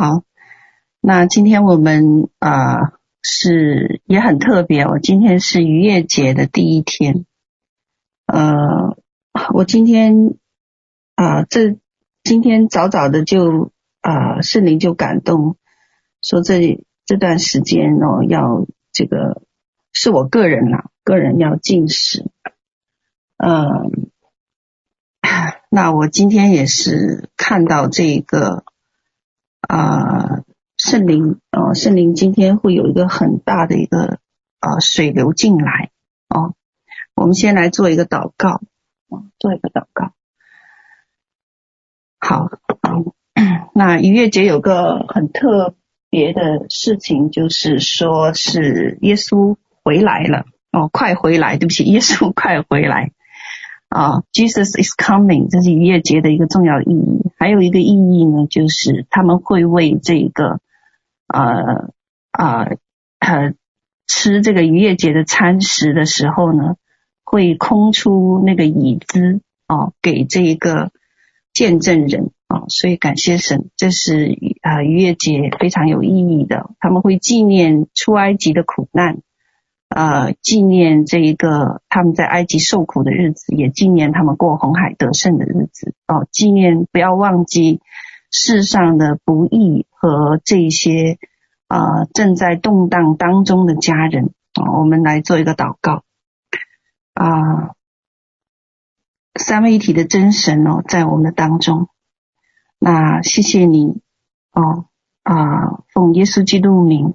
[0.00, 0.24] 好，
[1.02, 7.26] 那今天我们啊、是也很特别，我今天是逾越节的第一天。
[8.24, 8.96] 呃，
[9.52, 10.38] 我今天
[11.16, 11.76] 啊、这
[12.22, 15.58] 今天早早的就啊、圣灵就感动，
[16.22, 19.42] 说这这段时间哦，要这个
[19.92, 22.24] 是我个人啦，个人要进食。
[23.36, 23.68] 呃，
[25.68, 28.64] 那我今天也是看到这个。
[29.60, 30.42] 啊，
[30.76, 34.18] 圣灵，呃，圣灵今天会有一个很大的一个
[34.60, 35.90] 呃水流进来
[36.28, 36.54] 哦。
[37.14, 38.60] 我们先来做一个祷告，
[39.38, 40.12] 做一个祷告。
[42.18, 42.48] 好，
[43.74, 45.74] 那逾越节有个很特
[46.08, 53.12] 别的事情，就是说是耶稣回来了哦，快回来，对不起，耶稣快回来。
[53.90, 57.28] 啊、，Jesus is coming，这是逾越节的一个重要意义。
[57.36, 60.60] 还有一个意义呢，就是他们会为这个
[61.26, 61.90] 呃
[62.30, 62.68] 啊
[63.18, 63.54] 呃
[64.06, 66.76] 吃这个逾越节的餐食的时候呢，
[67.24, 70.92] 会空出那个椅子哦，给这一个
[71.52, 72.66] 见证人啊。
[72.68, 76.70] 所以感谢神，这是啊逾越节非常有意义的。
[76.78, 79.18] 他们会纪念出埃及的苦难。
[79.92, 85.94] 呃，纪念这一个他们在埃及受苦的日子，也纪念他们过红海得胜的日子。
[86.06, 87.80] 哦，纪念不要忘记
[88.30, 91.18] 世上的不易和这些、
[91.66, 94.26] 呃、正在动荡当中的家人。
[94.54, 96.04] 哦，我们来做一个祷告。
[97.14, 97.74] 啊、
[99.34, 101.88] 三位一体的真神哦，在我们的当中。
[102.78, 104.00] 那谢谢你
[104.52, 104.86] 哦
[105.24, 107.14] 啊、奉耶稣基督名。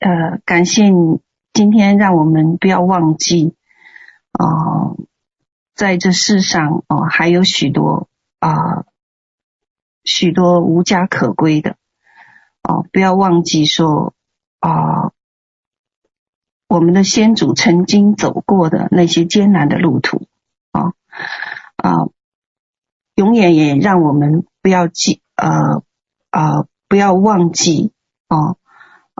[0.00, 1.20] 呃，感谢你
[1.52, 3.54] 今天让我们不要忘记，
[4.32, 4.96] 呃，
[5.74, 8.08] 在这世上哦、还有许多
[8.40, 8.84] 啊、
[10.04, 11.76] 许多无家可归的
[12.62, 14.14] 哦、不要忘记说
[14.60, 15.12] 啊、
[16.68, 20.26] 我们的先祖曾经走过的那些艰难的路途
[20.72, 20.92] 啊
[21.76, 22.08] 啊、
[23.14, 25.82] 永远也让我们不要记呃
[26.30, 27.92] 呃，不要忘记
[28.28, 28.58] 哦。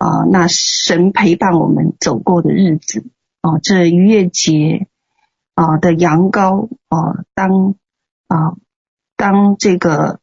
[0.01, 3.11] 啊、那神陪伴我们走过的日子，
[3.41, 4.87] 啊、这逾越节
[5.57, 7.75] 啊的羊羔啊、当
[8.29, 8.55] 啊、
[9.17, 10.21] 当这个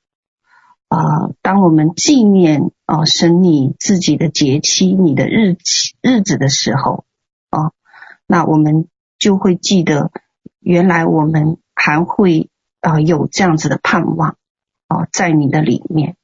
[0.88, 7.04] 啊、当我们纪念啊、神你自己的节期、你的日期日子的时候
[7.50, 7.74] 啊、
[8.28, 8.88] 那我们
[9.20, 10.10] 就会记得，
[10.62, 12.50] 原来我们还会
[12.80, 14.38] 啊、有这样子的盼望
[14.88, 16.16] 啊、在你的里面。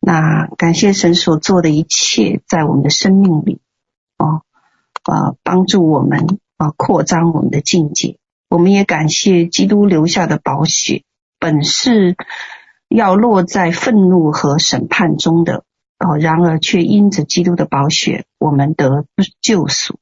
[0.00, 3.60] 那感谢神所做的一切，在我们的生命里，
[4.16, 4.42] 哦，
[5.04, 8.16] 啊，帮助我们啊，扩张我们的境界。
[8.48, 11.04] 我们也感谢基督留下的宝血，
[11.38, 12.16] 本是
[12.88, 15.64] 要落在愤怒和审判中的，
[15.98, 19.04] 哦，然而却因着基督的宝血，我们得
[19.40, 19.98] 救赎。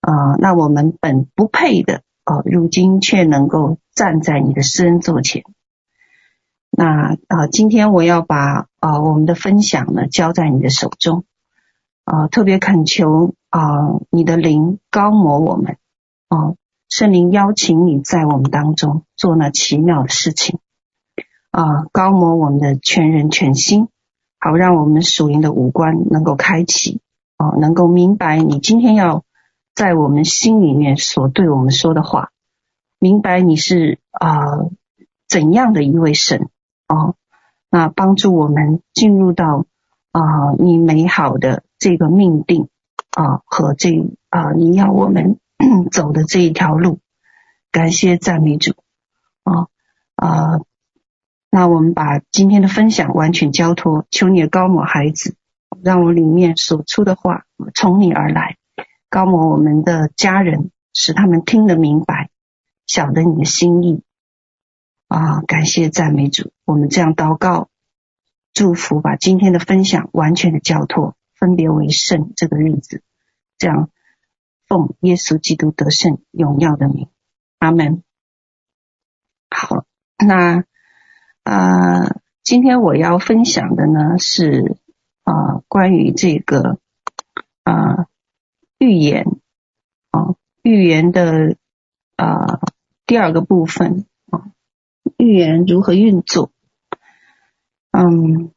[0.00, 5.44] 啊、那我们本不配的，哦，如今却能够站在你的施恩座前。
[6.70, 11.24] 那啊、今天我要把啊、我们的分享呢交在你的手中，
[12.04, 15.76] 啊、特别恳求啊、你的灵膏抹我们，
[16.28, 16.54] 啊、
[16.88, 20.60] 圣灵邀请你在我们当中做那奇妙的事情，
[21.50, 23.88] 啊、呃，膏抹我们的全人全心，
[24.38, 27.00] 好让我们属灵的五官能够开启，
[27.38, 29.24] 啊、能够明白你今天要
[29.74, 32.30] 在我们心里面所对我们说的话，
[33.00, 34.36] 明白你是啊、
[35.28, 36.48] 怎样的一位神。
[36.88, 37.16] 哦，
[37.76, 39.66] 那帮助我们进入到
[40.10, 42.68] 啊、你美好的这个命定
[43.10, 43.90] 啊、和这
[44.30, 45.38] 啊、你要我们
[45.92, 47.00] 走的这一条路，
[47.70, 48.72] 感谢赞美主。
[49.42, 49.66] 啊
[50.14, 50.60] 啊、
[51.50, 55.36] 那我们把今天的分享完全交托，求你的膏抹孩子，
[55.82, 57.44] 让我里面所出的话
[57.74, 58.56] 从你而来，
[59.10, 62.30] 高某我们的家人，使他们听得明白，
[62.86, 64.02] 晓得你的心意。
[65.08, 67.68] 啊，感谢赞美主，我们这样祷告、
[68.52, 73.02] 祝福，把今天的分享完全的交托，分别为圣这个日子，
[73.56, 73.88] 这样
[74.66, 77.08] 奉耶稣基督得胜荣耀的名，
[77.60, 78.02] 阿门。
[79.48, 79.84] 好，
[80.18, 80.64] 那
[81.44, 84.76] 呃，今天我要分享的呢是
[85.22, 86.80] 啊、关于这个
[87.62, 88.08] 啊、
[88.78, 89.24] 预言
[90.10, 91.56] 啊、预言的
[92.16, 92.60] 啊、
[93.06, 94.04] 第二个部分。
[95.16, 96.50] 预言如何运作？
[97.90, 98.52] 嗯，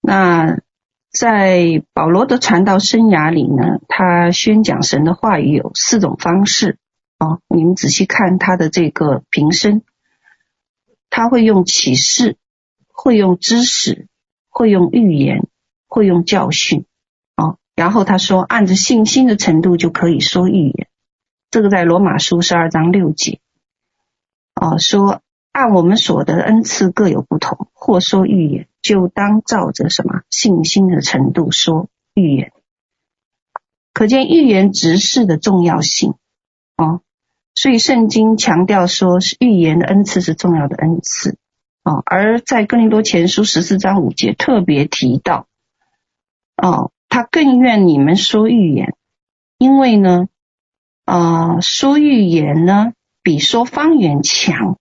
[0.00, 0.60] 那
[1.10, 6.78] 在保罗的传道生涯里呢，他宣讲神的话语有四种方式
[7.18, 7.40] 啊。
[7.48, 9.82] 你们仔细看他的这个平生，
[11.10, 12.36] 他会用启示，
[12.88, 14.06] 会用知识，
[14.48, 15.46] 会用预言，
[15.86, 16.86] 会用教训，
[17.36, 20.88] 哦，然后他说，按着信心的程度就可以说预言，
[21.50, 23.40] 这个在罗马书十二章六节，
[24.54, 25.20] 哦，说
[25.58, 32.52] 按我们所得的恩赐各有不同，或说预言，就当照着什么信心的程度说预言，
[33.92, 36.14] 可见预言执事的重要性，
[36.76, 37.00] 哦，
[37.56, 41.36] 所以圣经强调说是预言的恩赐是重要的恩赐。
[41.82, 45.48] 哦，而在哥林多前书十四章五节特别提到，
[46.56, 48.94] 哦，他更愿你们说预言，
[49.58, 50.28] 因为呢，
[51.04, 54.78] 啊、呃，说预言呢比说方言强，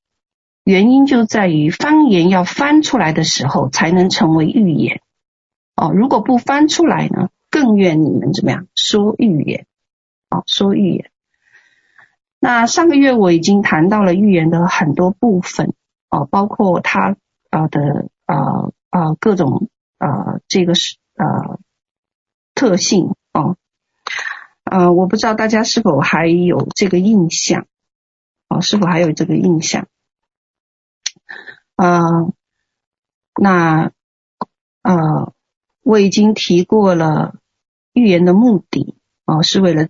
[0.68, 5.00] 原因就在于方言要翻出来的时候才能成为预言，
[5.78, 8.68] 哦，如果不翻出来呢，更愿你们怎么样？
[8.76, 9.66] 说预言，
[10.30, 11.10] 哦，说预言。
[12.42, 15.74] 那上个月我已经谈到了预言的很多部分。
[16.10, 17.16] 哦，包括它
[17.50, 21.60] 啊的啊啊各种啊这个是啊
[22.56, 23.16] 特性。
[23.32, 23.56] 哦，
[24.66, 27.68] 呃，我不知道大家是否还有这个印象。
[28.50, 29.88] 哦，是否还有这个印象？
[31.78, 32.02] 啊？
[33.40, 33.92] 那
[34.82, 35.34] 呃，
[35.84, 37.36] 我已经提过了
[37.94, 38.96] 预言的目的
[39.26, 39.88] 哦，是为了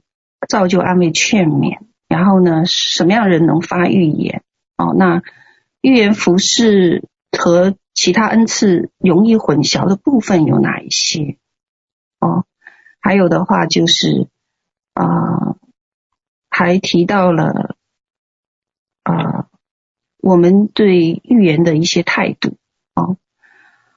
[0.48, 1.80] 造就、安慰、劝勉。
[2.08, 4.44] 然后呢，什么样人能发预言
[4.78, 4.94] 哦？
[4.98, 5.22] 那
[5.82, 7.08] 预言服饰
[7.38, 11.38] 和其他恩赐容易混淆的部分有哪一些？
[12.20, 12.46] 哦，
[13.00, 14.30] 还有的话就是
[14.94, 15.56] 啊、
[16.50, 17.76] 还提到了
[19.04, 19.48] 啊、
[20.20, 22.58] 我们对预言的一些态度
[22.94, 23.18] 啊，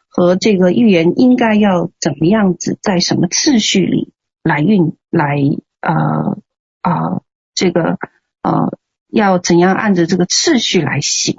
[0.09, 4.13] 和这个预言应该要怎么样子，在什么次序里
[4.43, 5.37] 来运来
[5.81, 6.39] 呃
[6.83, 7.23] 啊、呃，
[7.55, 7.99] 这个
[8.43, 8.79] 呃
[9.09, 11.37] 要怎样按着这个次序来行？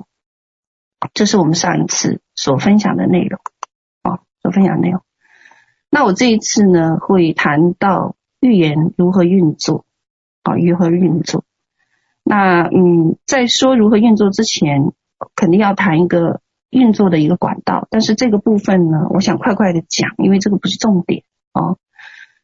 [1.14, 3.40] 这是我们上一次所分享的内容，
[4.04, 5.02] 啊，所分享内容。
[5.90, 9.86] 那我这一次呢，会谈到预言如何运作，
[10.44, 11.44] 啊，如何运作。
[12.24, 14.92] 那嗯，在说如何运作之前，
[15.36, 17.88] 肯定要谈一个运作的一个管道。
[17.90, 21.24] 但是这个部分呢，我想快快的讲，因为这个不是重点
[21.54, 21.78] 哦。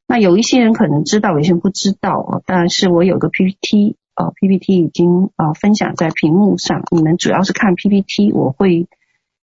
[0.08, 2.42] 那有一些人可能知道，有些人不知道哦。
[2.46, 3.98] 但是我有个 PPT。
[4.20, 8.88] 哦，PPT 已经呃分享在屏幕上，你们主要是看 PPT，我会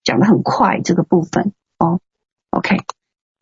[0.03, 2.01] 讲的很快这个部分哦。
[2.49, 2.79] OK，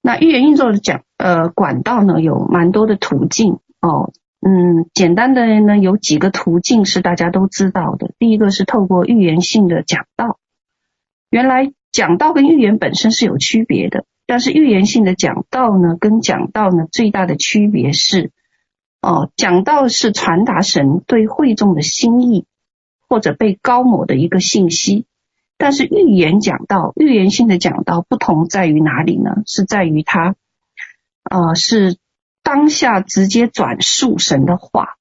[0.00, 4.12] 那预言运作的讲呃管道呢，有蛮多的途径哦，
[4.44, 8.12] 嗯，简单的呢有几个途径是大家都知道的。
[8.18, 10.40] 第一个是透过预言性的讲道，
[11.30, 18.32] 原来讲道跟预言本身是有区别的，但是预言性的讲道呢跟讲道呢最大的区别是。
[19.00, 22.46] 哦，讲道是传达神对会众的心意，
[23.08, 25.06] 或者被高抹的一个信息。
[25.58, 29.42] 但是预言讲道，预言性的讲道不同在于哪里呢？
[29.44, 30.36] 是在于它，
[31.28, 31.96] 呃，是
[32.42, 34.96] 当下直接转述神的话，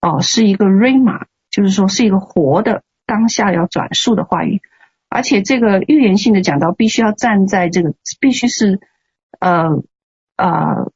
[0.00, 4.60] 哦、是一个 rhema，就是说是一个活的当下要转述的话语。
[5.08, 8.80] 而且这个预言性的讲道必须要站在这个，必须是，
[9.40, 9.82] 呃，
[10.36, 10.92] 呃，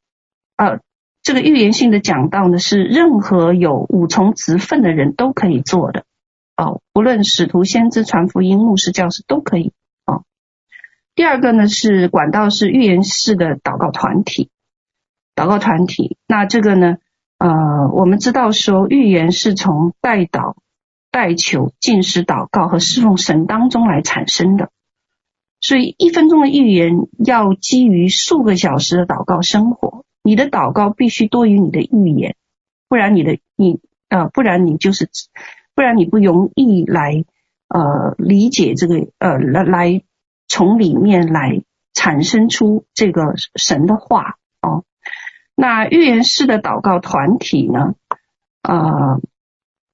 [0.56, 0.81] 呃。
[1.22, 6.04] 这个预言性的讲道呢，是任何有五重职分的人都可以做的
[6.56, 9.72] 哦，不论使徒、先知、传福音、牧师、教师都可以
[10.04, 10.22] 哦。
[11.16, 14.50] 第二个呢是管道是预言式的祷告团体，
[15.36, 16.16] 祷告团体。
[16.26, 16.96] 那这个呢，
[17.38, 20.56] 呃，我们知道说预言是从代祷、
[21.12, 24.70] 代求、进食祷告和侍奉神当中来产生的，
[25.60, 30.05] 所以一分钟的预言要基于数个小时的祷告生活。
[30.22, 32.34] 你的祷告必须多于你的预言，
[32.88, 33.78] 不然你的你
[34.08, 35.08] 呃，不然你就是，
[35.74, 37.24] 不然你不容易来
[37.69, 40.02] 呃理解这个呃来来
[40.48, 41.62] 从里面来
[41.94, 44.82] 产生出这个神的话哦。
[45.56, 47.94] 那预言式的祷告团体呢，
[48.63, 49.20] 呃，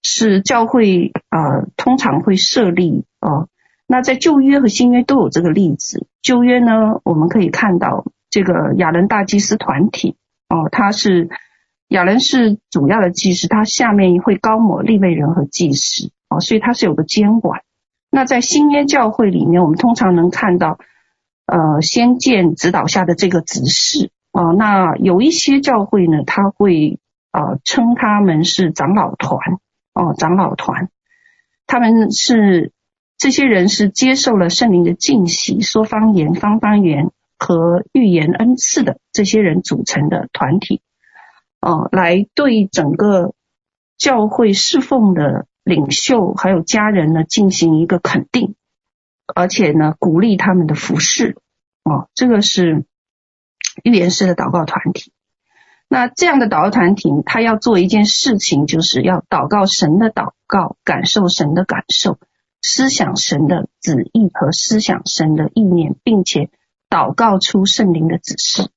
[0.03, 3.49] 是教会呃通常会设立哦。
[3.87, 6.07] 那在旧约和新约都有这个例子。
[6.21, 10.17] 旧约呢，我们可以看到这个亚伦大祭司团体。
[10.49, 11.31] 哦，他是
[11.89, 17.63] 亚伦是主要的祭司，他下面会高抹利未人和祭司，哦，所以他是有个监管。
[18.11, 20.79] 那在新约教会里面，我们通常能看到，
[21.47, 26.99] 呃，先见指导下的这个执事，哦，那有一些教会呢，他会
[27.31, 29.39] 呃称他们是长老团，
[29.95, 30.91] 哦，长老团，
[31.67, 32.73] 他们是
[33.17, 37.11] 这些人是接受了圣灵的浸洗，说方言，方方言。
[37.45, 40.81] 和预言恩赐的这些人组成的团体，
[41.61, 43.35] 哦，来对整个
[43.99, 48.55] 教会侍奉的领袖还有家人呢进行一个肯定，
[49.35, 51.37] 而且呢鼓励他们的服事，
[51.83, 52.85] 哦，哦，这个是
[53.83, 55.13] 预言式的祷告团体。
[55.89, 62.19] 那这样的祷告团体，他要做一件事情，就是要祷告神的祷告，感受神的感受，
[62.63, 66.49] 思想神的旨意和思想神的意念，并且
[66.89, 68.71] 祷告出圣灵的指示。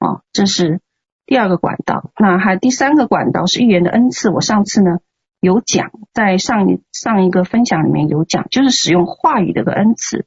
[0.00, 0.80] 哦，这是
[1.26, 2.10] 第二个管道。
[2.18, 4.28] 那还第三个管道是预言的恩赐。
[4.28, 4.98] 我上次呢
[5.40, 10.26] 有讲，在上一上一个分享里面有讲，就是使用话语这个恩赐。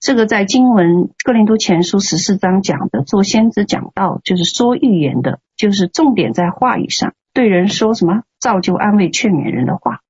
[0.00, 10.00] 这个在经文哥林多前书十四章讲的，做先知讲道，就是说预言的，就是重点在话语上，对人说什么造就、安慰、劝勉人的话。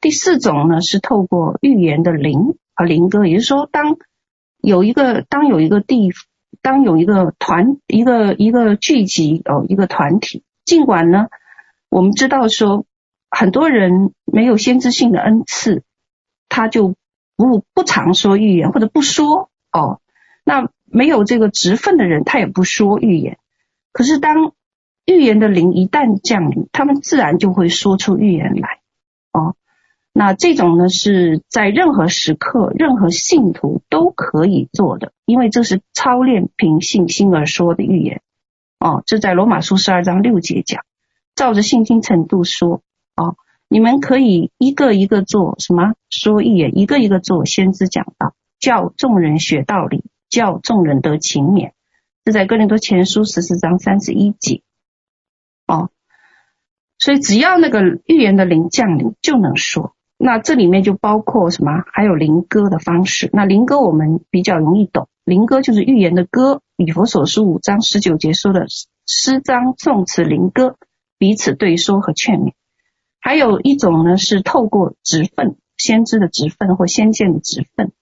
[0.00, 3.98] 第四种呢是透过预言的灵和灵歌，也就是说，当
[4.60, 6.10] 有一个当有一个地，
[6.60, 11.28] 当有一个团一个一个聚集哦一个团体，尽管呢
[11.88, 12.84] 我们知道说
[13.30, 15.84] 很多人没有先知性的恩赐，
[16.48, 16.96] 他就。
[17.38, 20.00] 不不常说预言，或者不说哦，
[20.44, 23.38] 那没有这个职分的人，他也不说预言。
[23.92, 24.54] 可是当
[25.06, 28.80] 预言的灵一旦降临，他们自然就会说出预言来
[29.32, 29.54] 哦。
[30.12, 38.20] 那这种呢，是在任何时刻、任何信徒都可以做的，因为这是操练凭信心而说的预言
[38.80, 39.04] 哦。
[39.06, 40.82] 这在罗马书十二章六节讲，
[41.36, 42.82] 照着信心程度说。
[43.68, 45.94] 你们可以一个一个做什么？
[46.08, 51.72] 说预言，一个一个做先知讲道，叫众人学道理，叫众人得勤勉。
[52.24, 54.62] 这在哥林多前书十四章三十一节。
[55.66, 55.90] 哦，
[56.98, 59.94] 所以只要那个预言的灵降临，就能说。
[60.16, 61.84] 那这里面就包括什么？
[61.92, 63.30] 还有灵歌的方式。
[63.32, 66.62] 那灵歌我们比较容易懂，灵歌就是预言的歌。
[66.76, 68.66] 以弗所书五章十九节说的
[69.06, 70.76] 诗章、颂词、灵歌，
[71.18, 72.52] 彼此对说和劝勉。
[73.20, 77.92] 还有一种呢，是透过职分，先知的职分或先见的职分。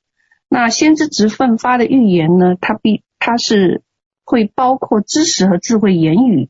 [0.49, 3.83] 那先知职分发的预言呢，它必它是
[4.25, 6.49] 会包括知识和智慧言语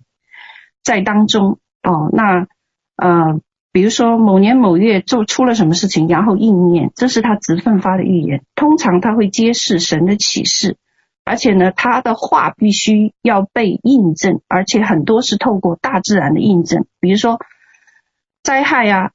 [0.84, 2.10] 在当中哦。
[2.12, 2.46] 那
[2.96, 3.40] 呃，
[3.72, 8.44] 比如说某年某月做出了什么事情，然后应验，这是他职分发的预言。
[8.54, 10.76] 通常他会揭示神的启示，
[11.24, 17.38] 而且呢，他的话必须要被印证，而且很多是透过大自然的印证，比如说。
[18.46, 19.10] 灾害啊，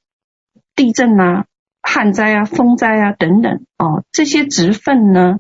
[0.76, 1.46] 地震啊，
[1.82, 5.40] 旱灾啊，风灾啊等等哦，这些职份呢，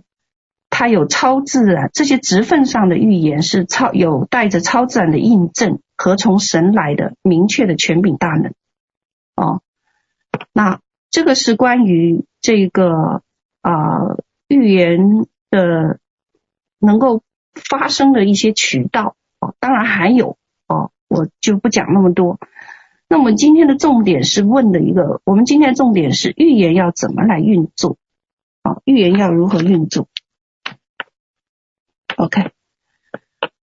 [0.70, 8.54] 它有超自然，这些职份上的预言是超有带着超自然的印证和从神来的明确的权柄大能
[9.36, 9.62] 哦。
[10.54, 10.80] 那
[11.10, 13.24] 这个是关于这个
[13.62, 14.16] 啊、
[14.48, 16.00] 预言的
[16.80, 20.38] 能够发生的一些渠道哦，当然还有
[20.70, 22.40] 哦，我就不讲那么多。
[23.12, 27.98] 那么今天的重点是问的一个，我们今天的重点是预言要怎么来运作？
[28.62, 30.08] 啊，预言要如何运作
[32.16, 32.52] ？OK，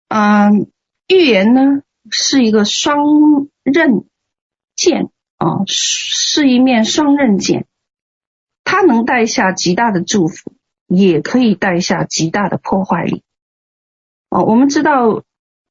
[0.07, 0.71] 嗯，
[1.07, 2.97] 预言呢是一个双
[3.61, 4.05] 刃
[4.75, 7.67] 剑啊，是一面双刃剑，
[8.63, 10.53] 它能带下极大的祝福，
[10.87, 13.21] 也可以带下极大的破坏力。
[14.31, 15.21] 哦，我们知道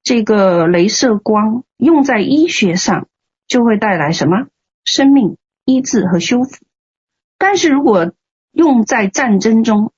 [0.04, 3.08] 这个镭射光用在医学上。
[3.46, 4.48] 就会带来什么
[4.84, 6.64] 生命医治和修复，
[7.38, 8.12] 但是如果
[8.52, 9.92] 用在战争中，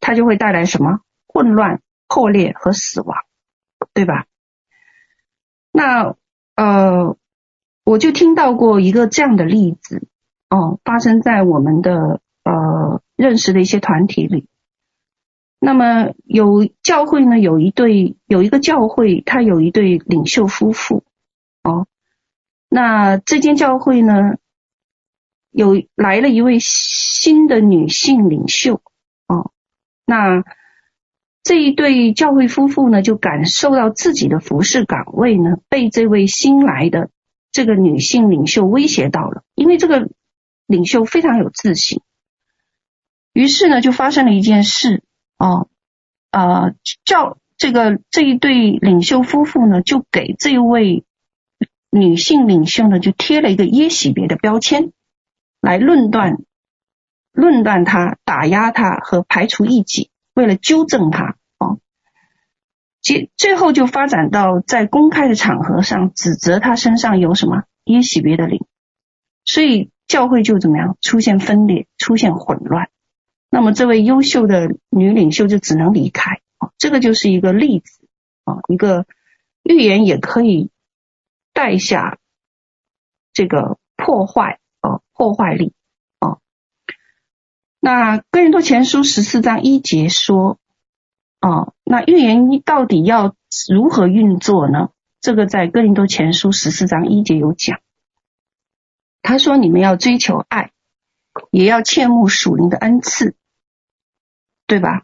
[0.00, 3.16] 它就会带来什么混乱、破裂和死亡，
[3.94, 4.26] 对吧？
[5.72, 6.16] 那
[6.56, 7.16] 呃，
[7.84, 10.08] 我就听到过一个这样的例子
[10.48, 14.46] 哦，发生在我们的呃认识的一些团体里。
[15.58, 21.04] 那么有教会呢，有一对有一个教会，他有一对领袖夫妇
[21.62, 21.86] 哦。
[22.72, 24.36] 那这间教会呢，
[25.50, 28.80] 有来了一位新的女性领袖
[29.26, 29.50] 哦。
[30.06, 30.44] 那
[31.42, 37.10] 这一对教会夫妇呢，就感受到自己的服侍岗位呢，被这位新来的
[37.50, 39.42] 这个女性领袖威胁到了。
[39.56, 40.08] 因为这个
[40.66, 42.02] 领袖非常有自信，
[43.32, 45.02] 于是呢，就发生了一件事
[45.38, 45.68] 哦。
[46.30, 51.04] 呃，叫这个这一对领袖夫妇呢，就给这位。
[51.90, 54.92] 女性领袖呢，就贴了一个耶洗别的标签，
[55.60, 56.38] 来论断、
[57.32, 61.80] 论断他、打压他和排除异己，为了纠正他哦，
[63.02, 68.64] 结最后就发展到在公开的场合上指责他身上有什么耶洗别的灵，
[69.44, 72.88] 所以教会就怎么样出现分裂、出现混乱。
[73.50, 78.06] 那么这位优秀的女领袖就只能离开哦，这个就是一个例子
[78.44, 79.06] 啊，一个
[79.64, 80.70] 预言也可以。
[81.52, 82.18] 带下
[83.32, 85.74] 这个破坏啊，破坏力
[86.18, 86.38] 啊。
[87.80, 90.58] 那哥林多前书十四章一节说，
[91.40, 93.34] 啊，那预言一到底要
[93.72, 94.90] 如何运作呢？
[95.20, 97.80] 这个在哥林多前书十四章一节有讲。
[99.22, 100.72] 他说：“你们要追求爱，
[101.50, 103.36] 也要切慕属灵的恩赐，
[104.66, 105.02] 对吧？”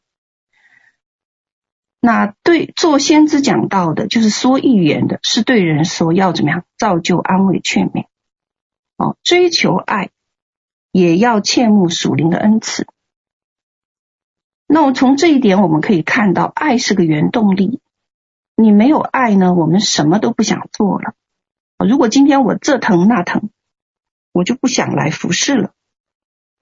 [2.07, 8.07] 那对做先知讲道的，就是说预言的，是对人说要怎么样造就、安慰、劝勉。
[8.97, 10.11] 哦，追求爱，
[10.93, 12.87] 也要切慕属灵的恩赐。
[14.69, 17.81] 那我从这一点我们可以看到，爱是个原动力。
[18.55, 21.15] 你没有爱呢，我们什么都不想做了。
[21.85, 23.51] 如果今天我这疼那疼，
[24.31, 25.73] 我就不想来服侍了。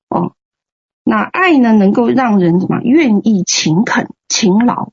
[0.08, 0.34] 哦，
[1.02, 4.90] 那爱呢，能够让人什么愿意勤恳勤劳，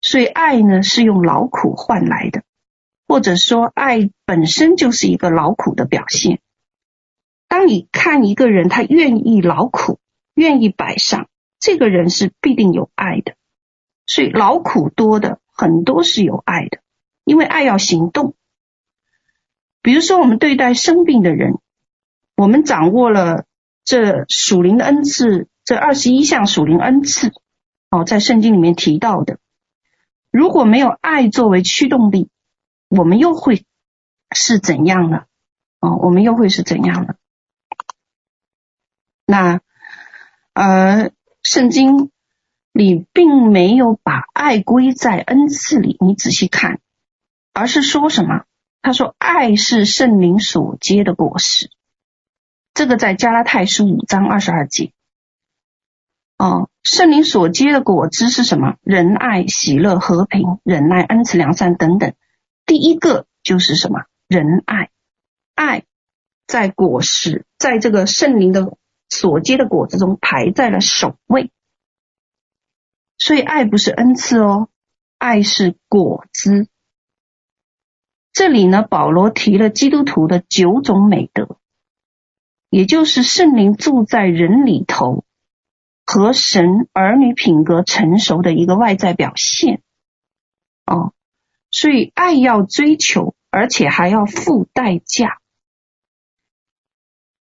[0.00, 2.42] 所以爱呢是用劳苦换来的，
[3.06, 6.40] 或者说爱本身就是一个劳苦的表现。
[7.48, 9.98] 当你看一个人，他愿意劳苦，
[10.34, 11.28] 愿意摆上。
[11.58, 13.34] 这个人是必定有爱的，
[14.06, 16.78] 所以劳苦多的很多是有爱的，
[17.24, 18.34] 因为爱要行动。
[19.82, 21.58] 比如说，我们对待生病的人，
[22.34, 23.44] 我们掌握了
[23.84, 27.30] 这属灵的恩赐，这二十一项属灵恩赐，
[27.90, 29.38] 哦，在圣经里面提到的。
[30.30, 32.28] 如果没有爱作为驱动力，
[32.88, 33.64] 我们又会
[34.34, 35.24] 是怎样呢？
[35.80, 37.14] 哦，我们又会是怎样呢？
[39.26, 39.60] 那，
[40.54, 41.10] 呃。
[41.42, 42.10] 圣经
[42.70, 46.80] 里并没有把爱归在恩赐里，你仔细看，
[47.54, 48.44] 而是说什么？
[48.82, 51.70] 他说爱是圣灵所结的果实。
[52.74, 54.92] 这个在加拉太书五章二十二节。
[56.40, 58.76] 哦，圣灵所结的果子是什么？
[58.82, 62.14] 仁爱、喜乐、和平、忍耐、恩慈、良善等等。
[62.64, 64.04] 第一个就是什么？
[64.26, 64.90] 仁爱。
[65.54, 65.84] 爱
[66.46, 68.76] 在果实，在这个圣灵的。
[69.12, 71.50] 所结的果子中排在了首位，
[73.18, 74.68] 所以爱不是恩赐哦，
[75.18, 76.68] 爱是果子。
[78.32, 81.58] 这里呢，保罗提了基督徒的九种美德，
[82.70, 85.24] 也就是圣灵住在人里头
[86.12, 89.80] 和神儿女品格成熟的一个外在表现。
[90.84, 91.12] 哦，
[91.70, 95.38] 所以爱要追求，而且还要付代价。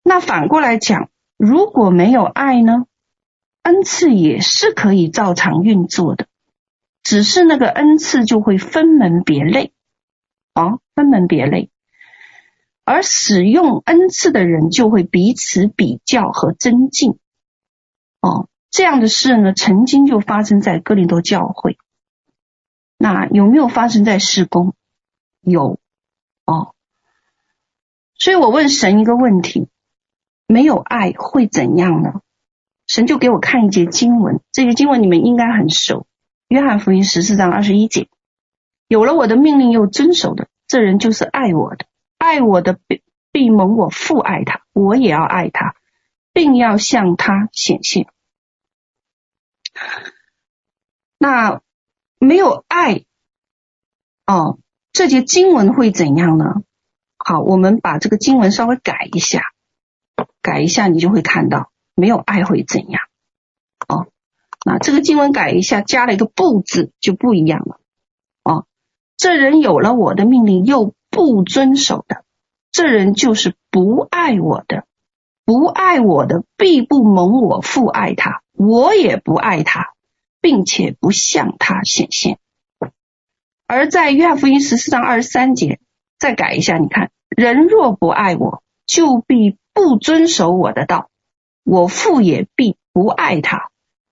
[0.02, 1.08] 那反过来讲。
[1.38, 2.86] 如果没有爱呢？
[3.62, 6.26] 恩赐也是可以照常运作的，
[7.04, 9.72] 只是那个恩赐就会分门别类，
[10.52, 11.70] 哦，分门别类，
[12.82, 17.20] 而使用恩赐的人就会彼此比较和争竞，
[18.20, 21.78] 哦，这样的事呢，曾经就发生在哥林多教会。
[22.96, 24.74] 那有没有发生在事工？
[25.40, 25.78] 有，
[26.44, 26.74] 哦，
[28.14, 29.68] 所以我问神一个问题。
[30.50, 32.22] 没有爱会怎样呢？
[32.86, 36.00] 神就给我看一节经文，这节经文你们应该很熟，
[36.48, 38.08] 《约翰福音》十四章二十一节
[38.88, 41.84] ：“有了我的命令又遵守的，这人就是爱我的。
[42.16, 45.74] 爱我的必必蒙我父爱他，我也要爱他，
[46.32, 48.06] 并要向他显现。”
[51.18, 51.60] 那
[52.18, 53.04] 没有爱，
[54.26, 54.58] 哦，
[54.92, 56.62] 这节经文会怎样呢？
[57.16, 59.42] 好，我们把这个经文稍微改一下。
[60.42, 63.02] 改一下，你就会看到没有爱会怎样
[63.86, 64.08] 哦。
[64.64, 67.80] 那这个经文改一下，加了一个不字，就不一样了
[68.42, 68.66] 哦。
[69.16, 72.24] 这人有了我的命令又不遵守的，
[72.72, 74.86] 这人就是不爱我的。
[75.44, 79.94] 不爱我的，必不蒙我父爱他，我也不爱他，
[80.42, 82.38] 并且不向他显现。
[83.66, 85.80] 而在约翰福音十四章二十三节，
[86.18, 89.56] 再改一下，你看，人若不爱我，就必。
[89.80, 91.08] 不遵守我的道，
[91.62, 93.70] 我父也必不爱他，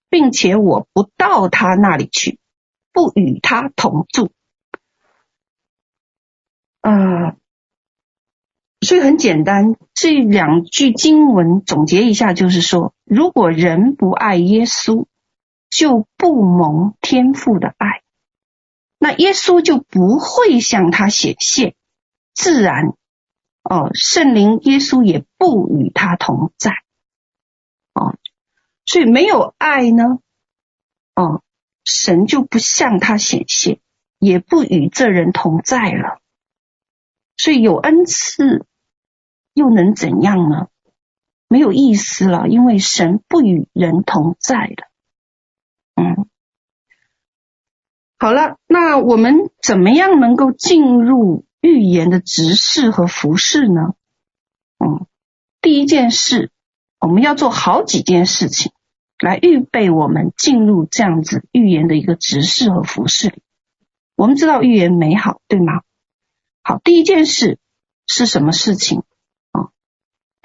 [0.09, 2.39] 并且我不到他那里去，
[2.93, 4.31] 不与他同住。
[6.83, 7.35] 啊、
[8.87, 15.07] 所以很简单，这两句经文总结一下，就是说，如果人不爱耶稣，
[15.69, 18.03] 就不蒙天父的爱，
[19.01, 21.75] 那耶稣就不会向他显现，
[22.33, 22.95] 自然。
[23.69, 26.71] 哦，圣灵耶稣也不与他同在，
[27.93, 28.15] 哦，
[28.85, 30.21] 所以没有爱呢，
[31.17, 31.43] 哦，
[31.85, 33.81] 神就不向他显现，
[34.21, 36.21] 也不与这人同在了。
[37.37, 38.65] 所以有恩赐
[39.57, 40.69] 又能怎样呢？
[41.49, 44.89] 没有意思了，因为神不与人同在了。
[45.97, 46.29] 嗯，
[48.19, 51.45] 好了，那我们怎么样能够进入？
[51.63, 53.95] 预言的执事和服侍呢？
[54.79, 55.07] 嗯，
[55.61, 56.53] 第一件事，
[57.01, 58.71] 我们要做好几件事情。
[59.19, 63.43] 来预备我们进入这样子预言的一个执事和服事里。
[64.15, 65.83] 我们知道预言美好，对吗？
[66.63, 67.59] 好，第一件事
[68.07, 69.03] 是什么事情？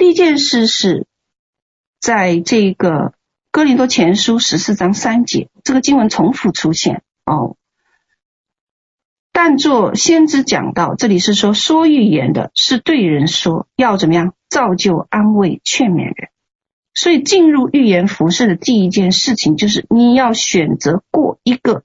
[0.01, 1.05] 第一件事是
[1.99, 3.13] 在这个
[3.51, 7.55] 哥林多前书十四章三节，这个经文重复出现哦。
[9.31, 16.29] 但做先知讲到，这里是说说预言的是对人说，要怎么样造就、安慰、劝勉人。
[16.95, 21.83] 所以进入预言服事的第一件事情，就是你要选择过一个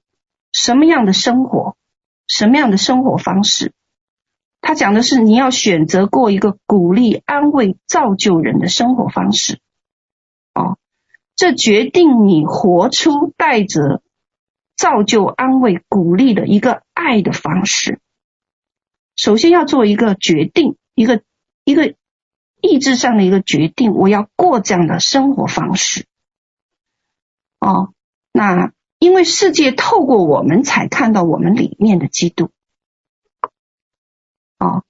[0.51, 1.77] 什么样的生活，
[2.25, 3.73] 什么样的生活方式。
[4.61, 9.59] 他讲的是你要选择过一个鼓励、安慰、造就人的生活方式。
[10.53, 10.77] 哦，
[11.35, 14.01] 这决定你活出带着
[14.75, 17.99] 造就、安慰、鼓励的一个爱的方式。
[19.15, 21.21] 首先要做一个决定，一个
[21.63, 21.95] 一个。
[22.59, 26.07] 意志上的一个决定，我要过这样的生活方式。
[27.59, 27.93] 哦，
[28.31, 32.49] 那因为世界透过我们才看到我们里面的基督。
[34.59, 34.83] 哦，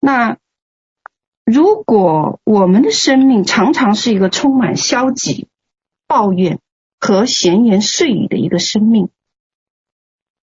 [0.00, 0.38] 那
[1.44, 5.48] 如果我们的生命常常是一个充满消极、
[6.06, 6.60] 抱怨
[6.98, 9.10] 和闲言碎语的一个生命，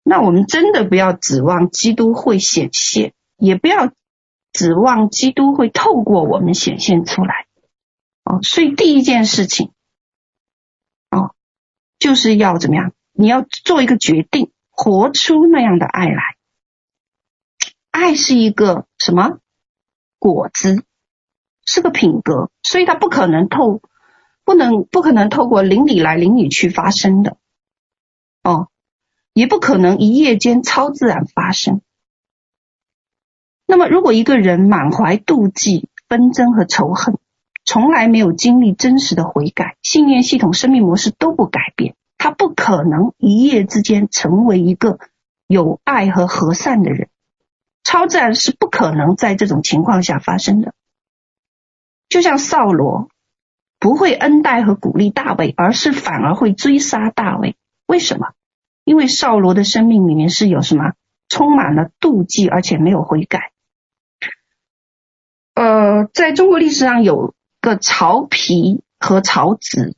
[0.03, 3.93] 那我们真的不要指望基督会显现，也不要。
[4.53, 7.47] 指望基督会透过我们显现出来，
[8.25, 9.71] 哦，所以第一件事情，
[11.11, 11.35] 哦，
[11.99, 12.95] 就是要怎么样？
[13.13, 16.36] 你要做一个决定，活出那样的爱来。
[17.97, 19.39] 爱是一个什么
[20.19, 20.85] 果子？
[21.65, 23.81] 是个品格，所以它不可能透，
[24.45, 27.39] 不能不可能透过邻里来邻里去发生的，
[28.45, 28.69] 哦，
[29.33, 31.81] 也不可能一夜间超自然发生。
[33.67, 37.17] 那么，如果一个人满怀妒忌、纷争和仇恨，
[37.65, 44.99] 从来没有经历真实的悔改，信念系统、生命模式都不改变，他不可能一夜之间成为一个
[45.47, 47.09] 有爱和和善的人。
[47.87, 50.75] 超自然是不可能在这种情况下发生的。
[52.09, 53.09] 就像扫罗
[53.79, 57.55] 不会恩待和鼓励大卫，而是反而会追杀大卫。
[57.87, 58.33] 为什么？
[58.83, 60.95] 因为扫罗的生命里面是有什么？
[61.29, 63.53] 充满了妒忌，而且没有悔改。
[65.55, 69.95] 呃，在中国历史上有个曹丕和曹植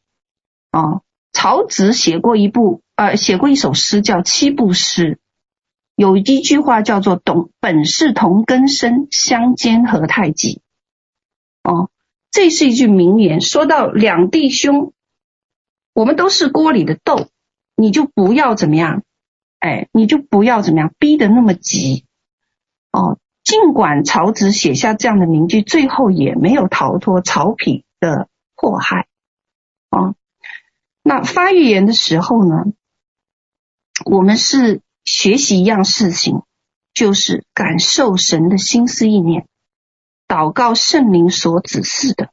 [0.71, 1.01] 啊，
[1.33, 5.15] 曹植写过一部呃，写过一首诗叫《七步诗》，
[5.99, 10.63] 有一句话叫做“董本是同根生，相煎何太急”。
[11.65, 11.91] 哦，
[12.31, 14.93] 这是一句名言，说到两弟兄，
[15.93, 17.27] 我们都是锅里的豆，
[17.75, 19.03] 你就不要怎么样，
[19.59, 22.05] 哎，你就不要怎么样，逼得那么急，
[22.93, 23.19] 哦。
[23.43, 29.09] 尽管曹植写下这样的名句，最后也没有逃脱曹丕的迫害。
[29.91, 30.15] 哦，
[31.03, 32.67] 那发预言的时候呢，
[34.05, 36.43] 我们是学习一样事情，
[36.93, 39.47] 就是感受神的心思意念，
[40.29, 42.29] 祷告圣灵所指示的，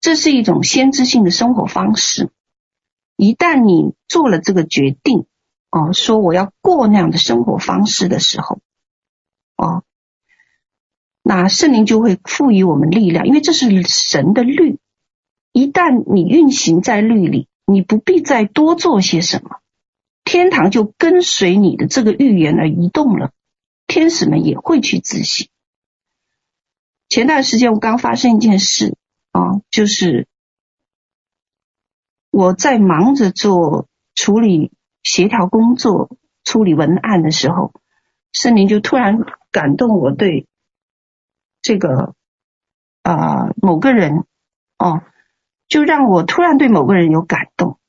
[0.00, 2.30] 这是一种先知性的生活方式。
[3.16, 5.26] 一旦你做了这个决定，
[5.70, 8.60] 哦，说我要过那样的生活方式的时候，
[9.56, 9.82] 哦。
[11.22, 14.78] 那圣灵就会赋予我们力量，因为这是神的律。
[15.52, 19.59] 一旦你运行在律里，你不必再多做些什么，
[20.30, 23.32] 天堂就跟随你的这个预言而移动了。
[23.88, 25.48] 天使们也会去执行。
[27.08, 28.96] 前段时间我刚发生一件事
[29.32, 30.28] 啊，就是
[32.30, 34.70] 我在忙着做处理
[35.02, 37.72] 协调工作、处理文案的时候，
[38.30, 39.18] 圣灵就突然
[39.50, 40.46] 感动我对。
[41.60, 42.14] 这个
[43.02, 44.24] 啊、某个人
[44.78, 45.02] 哦，
[45.66, 47.79] 就让我突然对某个人有感动，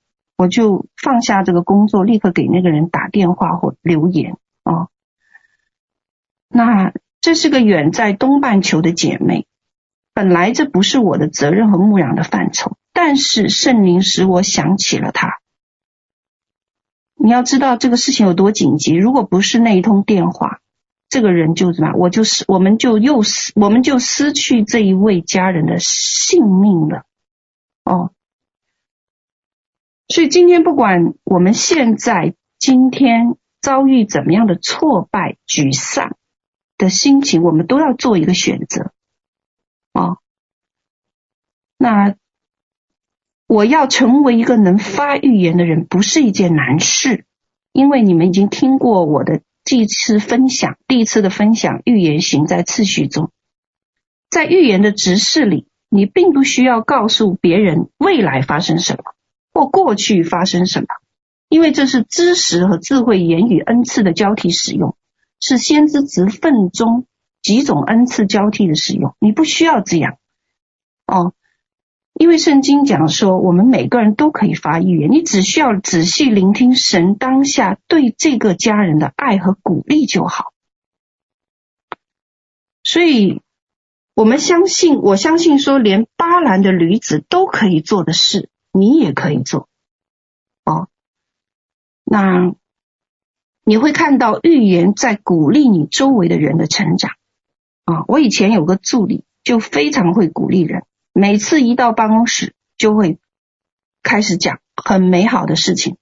[0.42, 4.90] 我就放下这个工作，立刻给那个人打电话或留言哦。
[6.48, 9.46] 那这是个远在东半球的姐妹，
[10.16, 15.38] 本来这不是我的责任和牧养的范畴，但是圣灵使我想起了她。
[17.14, 20.58] 你要知道这个事情有多紧急，如果不是那一通电话。
[21.08, 21.94] 这个人就怎么？
[21.98, 27.04] 我就是，我们就又失，我们就失去这一位家人的性命了。
[27.84, 28.12] 哦，
[30.12, 36.18] 所以今天不管我们现在今天遭遇怎么样的挫败、沮丧
[36.78, 38.92] 的心情，我们都要做一个选择。
[39.94, 40.18] 哦，
[41.78, 42.16] 那
[43.48, 47.24] 我要成为一个能发预言的人，不是一件难事，
[47.72, 49.42] 因为你们已经听过我的。
[49.64, 53.32] 第一次分享，第一次的分享，预言行在次序中，
[54.30, 59.14] 在预言的直视里，你并不需要告诉别人未来发生什么，
[59.54, 60.88] 或过去发生什么，
[61.50, 64.96] 因为这是知识和智慧言语恩赐的交替使用，
[65.40, 67.06] 是先知职分中
[67.42, 69.16] 几种恩赐交替的使用。
[69.20, 70.18] 你不需要这样
[71.08, 71.34] 哦，
[72.14, 80.54] 因为圣经讲说，我们每个人都可以发预言，你只需要仔细聆听神当下对这个家人的爱和鼓励就好。
[82.84, 83.42] 所以。
[84.14, 89.68] 我们相信，我相信说，连巴兰的驴子都可以做的事，你也可以做。
[90.66, 90.88] 哦，
[92.04, 92.54] 那
[93.64, 97.12] 你会看到预言在鼓励你周围的人的成长。
[97.86, 103.20] 啊，我以前有个助理，就非常会鼓励人，每次一到办公室就会
[104.04, 105.98] 开始讲很美好的事情。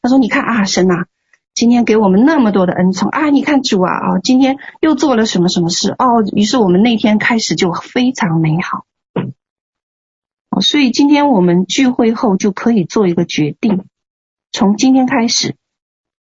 [0.00, 1.06] 他说：“你看啊，神啊。”
[1.54, 3.30] 今天给我们那么多的恩宠啊！
[3.30, 6.24] 你看主啊啊，今天又做了什么什么事哦？
[6.34, 8.86] 于是我们那天开始就非常美好。
[10.60, 13.84] 所以今天我们聚会后就可以做一个决定：
[14.52, 15.56] 从今天开始，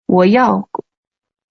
[0.06, 0.68] 我要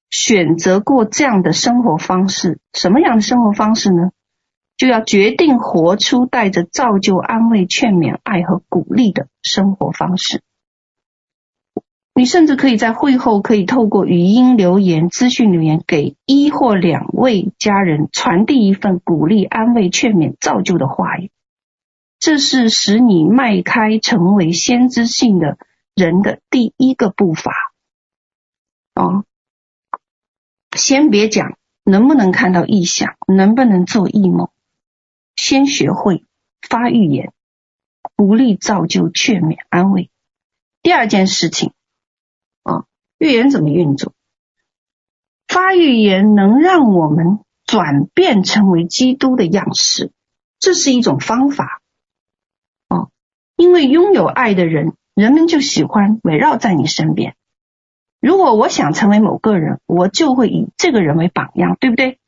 [0.09, 2.59] 选择过这样的生活方式。
[2.73, 4.11] 什么样的生活方式呢？
[4.77, 10.41] 就要决定活出带着造就、安慰、劝勉、爱和鼓励的生活方式。
[12.15, 21.29] 你甚至可以在会后可以透过语音留言、资讯留言给一或两位家人传递一份鼓励、安慰、劝勉、造就的话语。
[22.19, 25.57] 这是使你迈开成为先知性的
[25.95, 27.53] 人的第一个步伐。
[28.93, 29.23] 哦，
[30.75, 34.49] 先别讲能不能看到异象，能不能做异梦，
[35.35, 36.25] 先学会
[36.61, 37.31] 发预言，
[38.17, 40.11] 鼓励、造就、劝勉、安慰。
[40.81, 41.73] 第二件事情
[42.63, 42.85] 啊。
[43.17, 44.13] 预言怎么运作？
[45.47, 50.13] 发预言能让我们转变成为基督的样式，
[50.57, 51.78] 这是一种方法。
[53.59, 57.35] 因为拥有爱的人，人们就喜欢围绕在你身边。
[58.21, 62.19] 如果我想成为某个人，我就会以这个人为榜样，对不对？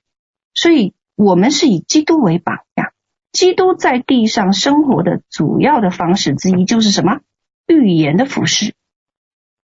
[0.53, 2.91] 所以，我们是以基督为榜样。
[3.31, 7.21] 基督在地上生活的主要的方式之一，就是什么？
[7.65, 8.75] 预言的服饰。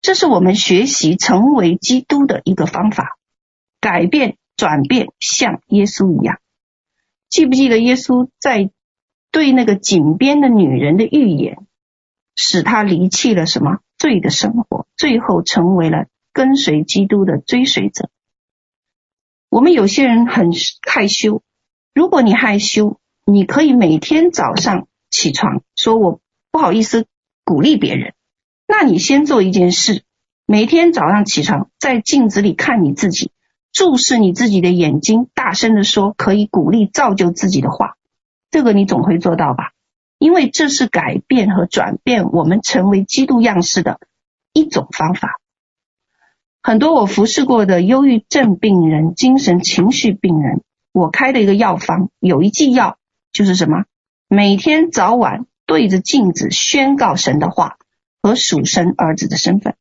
[0.02, 3.18] 这是我们学习成为基督的一个方法，
[3.80, 6.38] 改变、转变，像耶稣一样。
[7.30, 8.72] 记不记得耶稣在
[9.36, 11.58] 对那个井边的女人的预言，
[12.38, 18.10] 使她离弃了什么罪的生活，最后成为了跟随基督的追随者。
[19.50, 20.52] 我们有些人很
[20.90, 21.44] 害羞，
[21.94, 27.06] 如果你害羞，你可以每天早上起床说我不好意思
[27.44, 28.14] 鼓励别人。
[28.66, 30.04] 那你先做一件事，
[30.46, 33.34] 每天早上起床，在镜子里看你自己，
[33.74, 37.98] 注视你自己的眼睛，大声地说可以鼓励造就自己的话，
[38.56, 39.74] 这个你总会做到吧？
[40.18, 44.00] 因为这是改变和转变我们成为基督样式的
[44.54, 45.42] 一种方法。
[46.64, 50.64] 很多我服侍过的忧郁症病人、精神情绪病人，
[50.94, 52.98] 我开的一个药方，有一剂药
[53.34, 53.84] 就是什么？
[54.30, 57.76] 每天早晚对着镜子宣告神的话。
[58.24, 59.76] 和属神儿子的身份，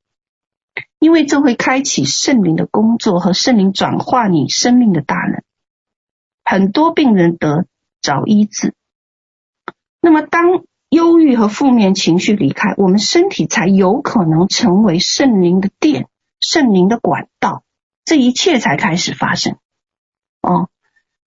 [0.99, 5.43] 因为这会开启圣灵的工作和圣灵转化你生命的大能，
[6.45, 7.65] 很多病人得
[8.05, 8.75] 找医治。
[10.03, 17.65] 那么，当忧郁和负面情绪离开，我们身体才有可能成为圣灵的殿、圣灵的管道，
[18.05, 19.57] 这一切才开始发生。
[20.43, 20.69] 哦，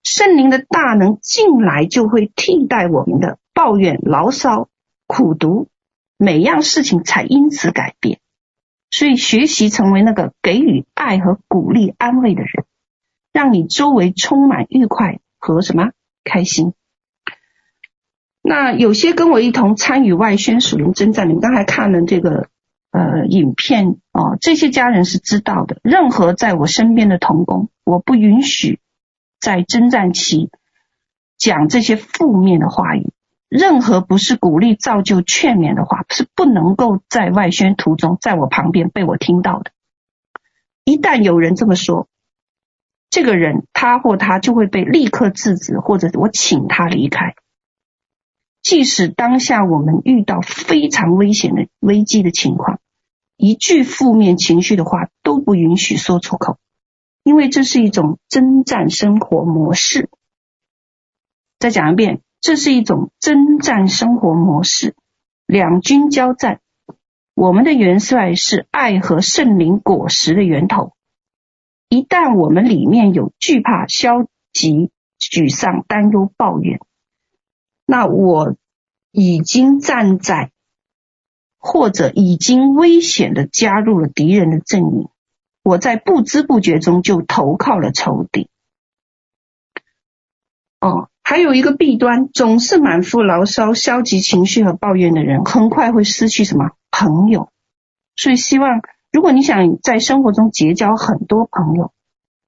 [0.04, 4.70] 圣灵的大能进来，就会替代我们的抱怨、牢骚、
[5.08, 5.70] 苦读。
[6.20, 8.20] 每样事情才因此改变，
[8.92, 12.66] 所以学习成为那个给予爱和鼓励、安慰的人，
[13.34, 15.92] 让你周围充满愉快和什么
[16.28, 16.74] 开心。
[18.42, 22.50] 那有些跟我一同参与外宣属灵征战，你们刚才看了这个
[22.92, 25.80] 呃影片哦，这些家人是知道的。
[25.84, 28.80] 任何在我身边的童工，我不允许
[29.40, 30.50] 在征战期
[31.38, 33.12] 讲这些负面的话语。
[33.50, 39.72] 任何不是鼓励、造就、劝勉的话，是不能够在外宣途中，在我旁边被我听到的。
[40.84, 42.08] 一旦有人这么说，
[43.10, 47.36] 这个人他或他就会被立刻制止，或者我请他离开。
[48.62, 52.80] 即使当下我们遇到非常危险的危机的情况，
[53.36, 56.58] 一句负面情绪的话都不允许说出口，
[57.24, 60.10] 因为这是一种征战生活模式。
[61.60, 62.22] 再讲一遍。
[62.39, 64.96] 这是一种征战生活模式，
[65.48, 66.62] 两军交战。
[67.34, 70.93] 我们的元帅是爱和圣灵果实的源头。
[71.89, 76.80] 一旦我们里面有惧怕、消极、沮丧、担忧、抱怨，
[77.86, 78.56] 那我
[79.12, 80.52] 已经站在
[81.58, 85.10] 或者已经危险的加入了敌人的阵营，
[85.63, 88.50] 我在不知不觉中就投靠了仇敌。
[90.80, 97.50] 哦，还有一个弊端，总是满腹牢骚、消极情绪和抱怨的人，很快会失去什么朋友。
[98.15, 101.91] 所以，希望如果你想在生活中结交很多朋友，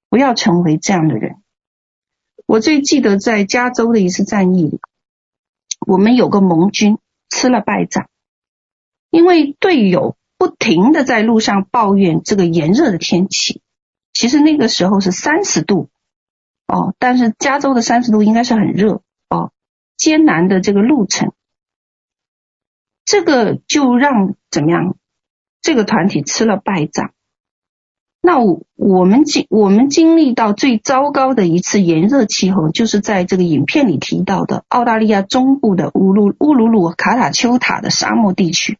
[0.08, 1.42] 不要成为这样的人。
[2.46, 4.80] 我最记得在加州的一次战役里，
[5.86, 8.08] 我们有个盟军吃了败仗，
[9.10, 13.62] 因为队友不停的在路上抱怨这个炎热的天气。
[14.12, 15.88] 其实那个时候是三十度
[16.66, 19.52] 哦，但是加州的三十度应该是很热哦，
[19.96, 21.32] 艰难的这个路程，
[23.04, 24.96] 这个就让怎么样？
[25.62, 27.10] 这个团体吃了败仗，
[28.22, 38.78] 那我我们经我们经历到最糟糕的一次炎热气候，就是在这个影片里提到的澳大利亚中部的乌鲁乌鲁鲁卡塔丘塔的沙漠地区，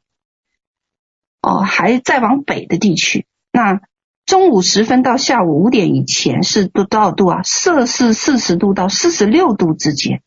[1.43, 3.27] 哦，还再往北的地区。
[3.53, 3.81] 那
[4.27, 7.43] 中午时分到下午五点以前是多多少度啊？
[7.43, 10.23] 摄氏四十度到四十六度之间，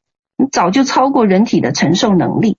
[0.51, 2.57] 早就超过人体的承受能力。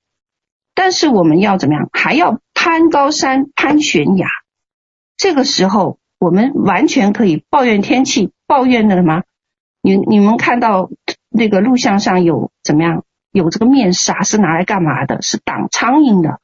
[0.75, 1.89] 但是我们要怎么样？
[1.93, 4.29] 还要攀高山、攀悬崖。
[5.17, 9.23] 这个时候，我们完全可以抱怨天气，抱怨的什么？
[9.81, 10.91] 你你们看到
[11.31, 13.05] 那个录像上有怎么样？
[13.31, 15.23] 有这个面纱是拿来干嘛的？
[15.23, 16.41] 是挡苍蝇的。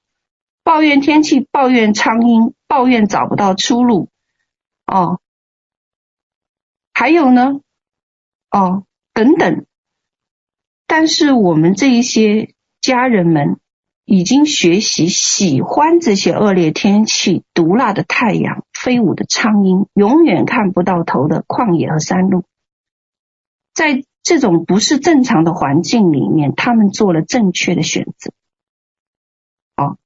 [0.62, 4.08] 抱怨天气，抱怨苍蝇，抱怨找不到出路。
[4.86, 5.20] 哦，
[6.92, 7.60] 还有呢？
[8.50, 9.66] 哦，等等。
[10.86, 13.58] 但是我们这一些家人们。
[14.12, 22.42] 已经学习喜欢这些恶劣天气、毒辣的太阳、飞舞的苍蝇、永远看不到头的旷野和山路，
[23.72, 28.32] 在这种不是正常的环境里面，他们做了正确的选择。
[29.76, 29.96] 哦，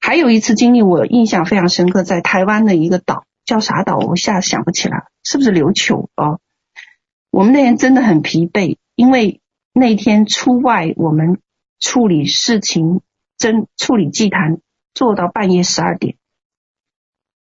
[0.00, 3.98] 还有一次经历我印象非常深刻，在台湾的一个岛叫啥岛？
[3.98, 6.08] 我一下想不起来，是不是琉球？
[6.16, 6.40] 哦，
[7.30, 9.42] 我们那天真的很疲惫，因为
[9.74, 11.42] 那天出外我们
[11.78, 13.02] 处理事情。
[13.36, 14.60] 真处理祭坛
[14.94, 16.16] 做到半夜十二点，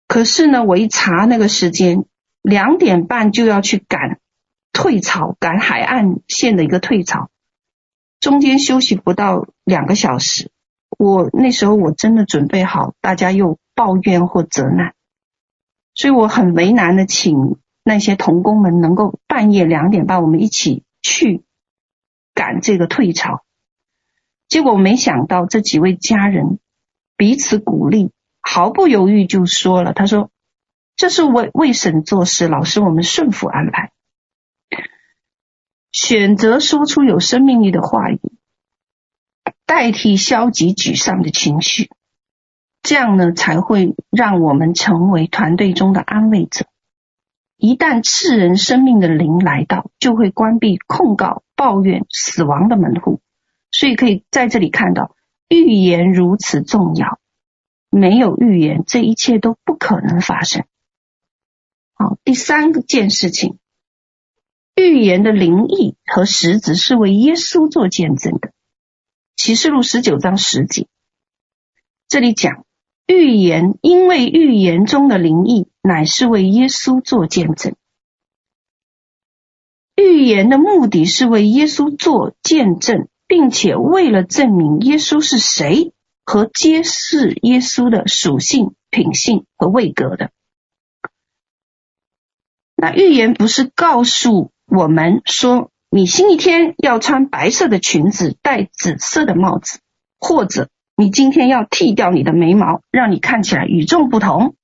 [0.06, 2.04] 可是呢，我一查那个时间，
[2.42, 4.20] 两点半就要去赶
[4.72, 7.28] 退潮，赶海岸线的一个退潮，
[8.20, 10.50] 中间休息不到两个小时。
[10.98, 14.94] 我那时候我真的准备好，大家又抱怨或责难，
[15.94, 21.42] 所以我很为难的请那些童工们能够半夜两点半我们一起去
[22.34, 23.42] 赶这个退潮。
[24.50, 26.58] 结果没想到这几位家人
[27.16, 28.10] 彼此鼓励，
[28.42, 30.30] 毫不犹豫就说了：“他说
[30.96, 33.92] 这是为为神做事，老师我们顺服安排，
[35.92, 38.20] 选择说出有生命力的话语，
[39.66, 41.88] 代替消极沮丧的情绪，
[42.82, 46.66] 这样呢才会让我们成为团队中的安慰者。
[47.56, 53.20] 一旦赐人生命的灵来到，就会关闭控告、抱怨、死亡的门户。”
[53.80, 55.16] 所以可以在这里看到，
[55.48, 57.18] 预言如此重要。
[57.88, 60.66] 没有预言，这一切都不可能发生。
[61.94, 63.58] 好，第三件事情，
[64.74, 68.52] 预言的灵意和实质是为耶稣做见证的。
[69.34, 70.86] 启示录十九章十节，
[72.06, 72.66] 这里讲
[73.06, 77.74] 预言，因为预言中的灵意乃是为耶稣做见证。
[79.96, 83.08] 预言的目的是为耶稣做见证。
[83.30, 85.92] 并且为了证明耶稣是谁
[86.24, 90.32] 和揭示耶稣的属性、品性和位格的，
[92.74, 99.78] 那预言不是告诉我们说你星期天要穿白色的裙子、戴紫色的帽子，
[100.18, 104.56] 或者你今天要剃掉你的眉毛，让你看起来与众不同。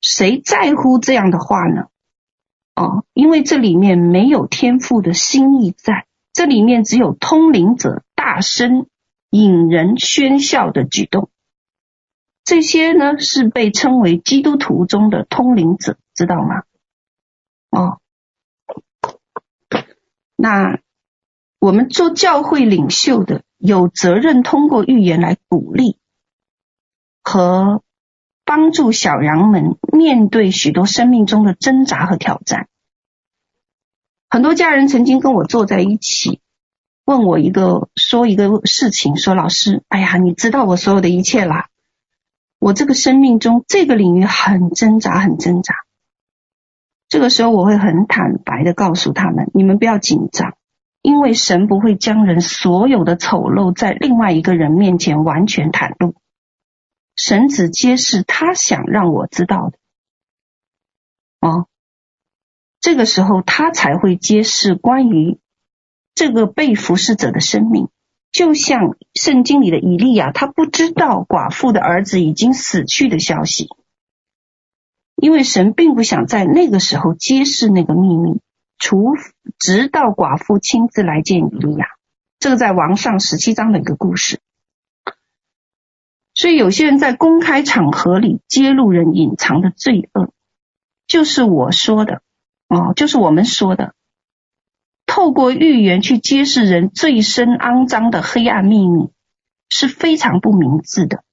[0.00, 1.86] 谁在乎这样的话呢？
[2.74, 6.06] 哦，因为这里面没有天赋的心意在。
[6.40, 8.86] 这里面只有通灵者大声
[9.28, 11.28] 引人喧笑的举动，
[12.44, 16.62] 这些呢是被称为基督徒中的通灵者，知道吗？
[17.68, 18.00] 哦，
[20.34, 20.80] 那
[21.58, 25.98] 我们做教会领袖的有责任通过预言来鼓励
[27.22, 27.82] 和
[28.46, 32.69] 帮助小羊们面对许多生命中的挣扎和挑战。
[34.30, 36.40] 很多家人曾经跟我坐在一起，
[37.04, 41.68] 问我一个说一个事情，说老师，哎呀，你知道我所有的一切啦。
[42.60, 45.74] 我这个生命中这个领域很挣扎，很挣扎。
[47.08, 50.56] 这个时候我会很坦白的告诉他们，你们不要紧张，
[51.02, 56.14] 因为神不会将人所有的丑陋在另外一个人面前完全袒露。
[57.16, 59.78] 神只揭示他想让我知道的。
[61.40, 61.66] 哦，
[62.80, 65.38] 这个时候他才会揭示关于
[66.14, 67.88] 这个被服侍者的生命，
[68.32, 73.68] 就像圣经里的以利亚，他不知道寡妇的儿子已经死去的消息，
[75.14, 78.40] 因为神并不想在那个时候揭示那个秘密，
[78.78, 79.14] 除
[79.58, 81.86] 直到寡妇亲自来见以利亚。
[82.38, 84.40] 这个在王上十七章的一个故事。
[86.32, 90.32] 所以有些人在公开场合里揭露人隐藏的罪恶。
[91.06, 92.22] 就是我说的，
[92.70, 93.94] 哦，就是我们说的，
[95.04, 99.10] 透过预言去揭示人最深肮脏的黑暗秘密，
[99.68, 101.24] 是非常不明智的。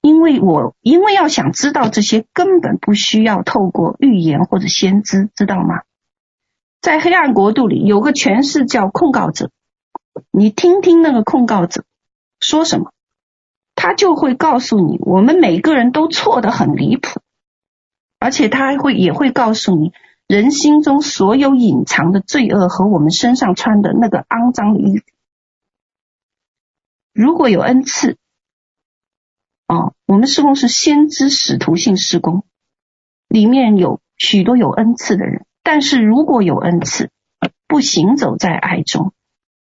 [0.00, 5.82] 因为我因为要想知道这些，根本不需要透过预言或者先知，知道吗？
[6.80, 9.52] 在黑暗国度里有个权势叫控告者，
[10.32, 11.84] 你听听那个控告者
[12.40, 12.92] 说什么，
[13.76, 17.20] 他就会告诉你，我们每个人都错得很离谱。
[18.22, 19.92] 而且他还会也会告诉你，
[20.28, 25.04] 人心中所有隐藏的罪恶和我们身上穿的那个肮脏的衣服。
[27.12, 28.16] 如果有恩赐，
[29.66, 32.44] 哦，我们施工是先知使徒性施工，
[33.26, 35.44] 里面有许多有恩赐的人。
[35.64, 37.10] 但是如果有恩赐，
[37.66, 39.12] 不行走在爱中，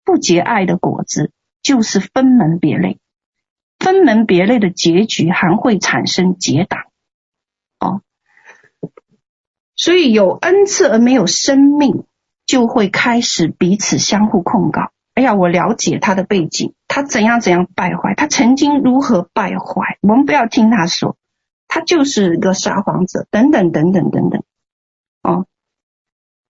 [0.03, 1.31] 不结爱的果子，
[1.61, 2.99] 就是分门别类。
[3.79, 6.81] 分门别类的结局还会产生结党。
[7.79, 8.01] 哦。
[9.79, 12.03] 所以有恩赐而没有生命，
[12.45, 14.91] 就会开始彼此相互控告。
[15.13, 19.97] 哎呀，我了解他的背景，他怎样怎样败坏，他曾经如何败坏。
[20.01, 21.15] 我们不要听他说，
[21.69, 24.43] 他就是一个撒谎者，等等等等等等。
[25.23, 25.45] 哦，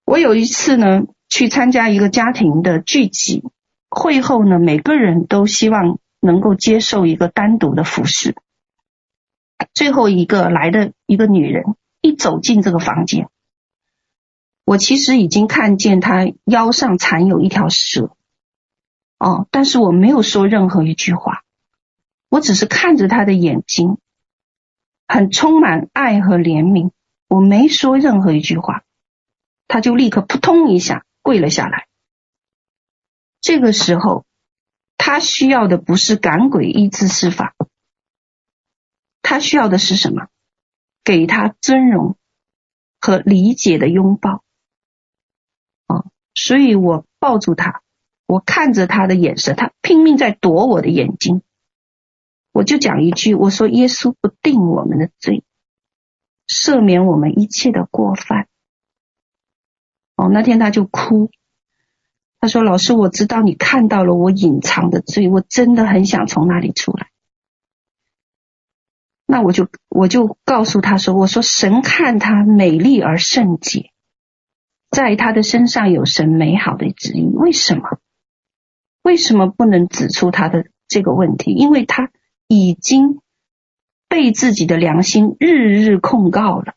[0.05, 3.43] 我有一次呢，去参加一个家庭的聚集
[3.91, 8.33] 会后呢，每个人都希望能够接受一个单独的服侍。
[9.75, 11.75] 最后一个来的一个女人。
[12.01, 13.29] 一走进这个房间，
[14.63, 18.15] 我其实已经看见他腰上缠有一条蛇，
[19.17, 21.43] 哦，但是我没有说任何一句话，
[22.29, 23.97] 我只是看着他的眼睛，
[25.07, 26.91] 很充满爱和怜悯，
[27.27, 28.83] 我没说任何一句话，
[29.67, 31.87] 他就立刻扑通一下跪了下来。
[33.41, 34.25] 这个时候，
[34.97, 37.55] 他需要的不是赶鬼医治施法，
[39.21, 40.27] 他需要的是什么？
[41.03, 42.17] 给他尊荣
[42.99, 44.43] 和理解的拥抱，
[45.87, 47.81] 啊，所以我抱住他，
[48.27, 51.41] 我看着他的眼神，他拼命在躲我的眼睛，
[52.51, 55.43] 我就讲一句，我说耶稣不定我们的罪，
[56.47, 58.47] 赦免我们一切的过犯。
[60.15, 61.31] 哦，那天他就哭，
[62.39, 67.09] 他说老师，我知道你看到了我隐藏的罪，我真的很想从那里出来。
[69.31, 73.91] 那我就我就告诉他说：“我说神看他美丽而圣洁，
[74.89, 77.25] 在他的身上有神美好的旨意。
[77.25, 77.99] 为什么？
[79.03, 81.51] 为什么不能指出他的这个问题？
[81.51, 82.09] 因为他
[82.47, 83.19] 已经
[84.07, 86.73] 被自己的良心日日控告了。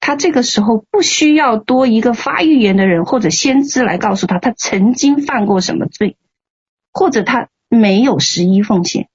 [0.00, 6.16] 他这个时候不需要多一个发预言的人或者先知来告诉他，他曾经犯过什么罪，
[6.94, 9.10] 或者他没有十一奉献。”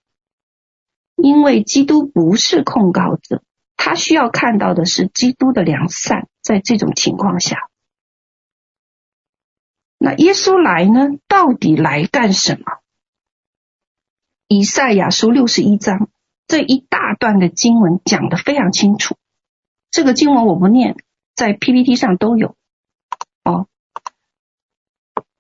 [1.22, 3.43] 因为基督不是控告者，
[3.76, 6.28] 他需要看到的是基督的良善。
[6.41, 7.70] 在这种情况下，
[9.99, 11.20] 那耶稣来呢？
[11.28, 12.80] 到底来干什么？
[14.47, 16.09] 以赛亚书六十一章
[16.47, 19.15] 这一大段的经文讲得非常清楚。
[19.91, 20.95] 这个经文我不念，
[21.36, 22.55] 在 PPT 上都有。
[23.43, 23.67] 哦，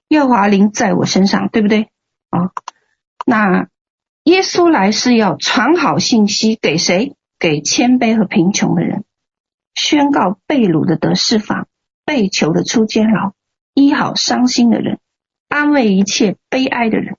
[0.09, 1.89] 耶华灵在我身上，对不对？
[2.29, 2.51] 哦，
[3.25, 3.67] 那。
[4.29, 7.15] 耶稣来是要传好信息给谁？
[7.39, 9.03] 给谦卑和贫穷的人，
[9.73, 11.67] 宣告被掳的得释放，
[12.05, 13.33] 被囚的出监牢，
[13.73, 14.99] 医好伤心的人，
[15.47, 17.17] 安慰一切悲哀的人。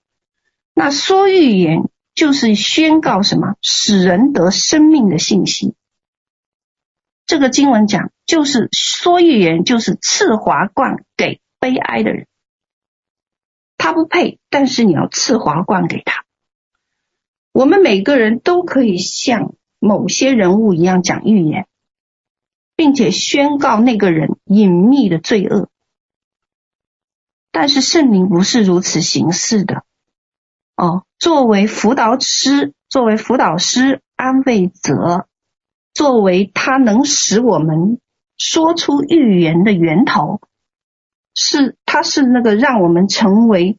[0.73, 3.57] 那说预言就是宣告什么？
[3.61, 5.75] 使人得生命的信息。
[7.27, 12.29] 这个经文讲，就是说预言就是赐华冠给悲哀的人。
[13.79, 16.25] 他不配，但是你要赐华冠给他。
[17.61, 21.67] 我们每个人都可以像某些人物一样讲预言，
[22.75, 25.69] 并且宣告那个人隐秘的罪恶。
[27.53, 29.85] 但是圣灵不是如此行事的。
[30.75, 35.27] 哦，作为辅导师，作为辅导师、安慰者，
[35.93, 38.01] 作为他能使我们
[38.39, 40.41] 说出预言的源头，
[41.35, 43.79] 是他是那个让我们成为。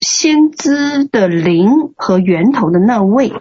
[0.00, 3.32] 先知的灵和源头的那位，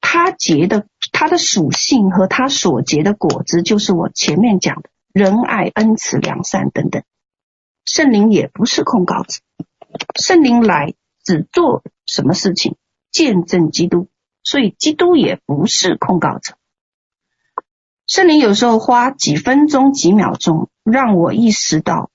[0.00, 7.02] 他结的他的属性和他所结的果子，就是我前面讲的仁爱、恩慈、良善等等。
[7.84, 9.40] 圣灵也不是控告者，
[10.20, 10.94] 圣灵来
[11.24, 12.76] 只做什么事情？
[13.10, 14.08] 见证基督，
[14.42, 16.54] 所以基督也不是控告者。
[18.06, 22.10] 圣灵有时候花几分钟、几秒钟，让我意识到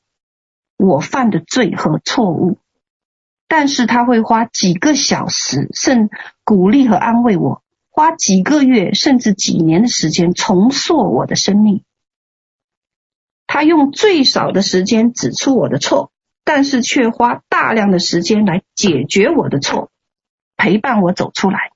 [0.78, 2.58] 我犯的罪和错误，
[3.48, 6.10] 但是他会花几个小时，甚
[6.44, 11.84] 鼓励和安慰我，花几个月甚至几年的时间重塑我的生命。
[13.46, 16.12] 他用最少的时间指出我的错，
[16.44, 19.90] 但是却花大量的时间来解决我的错，
[20.58, 21.72] 陪伴我走出来，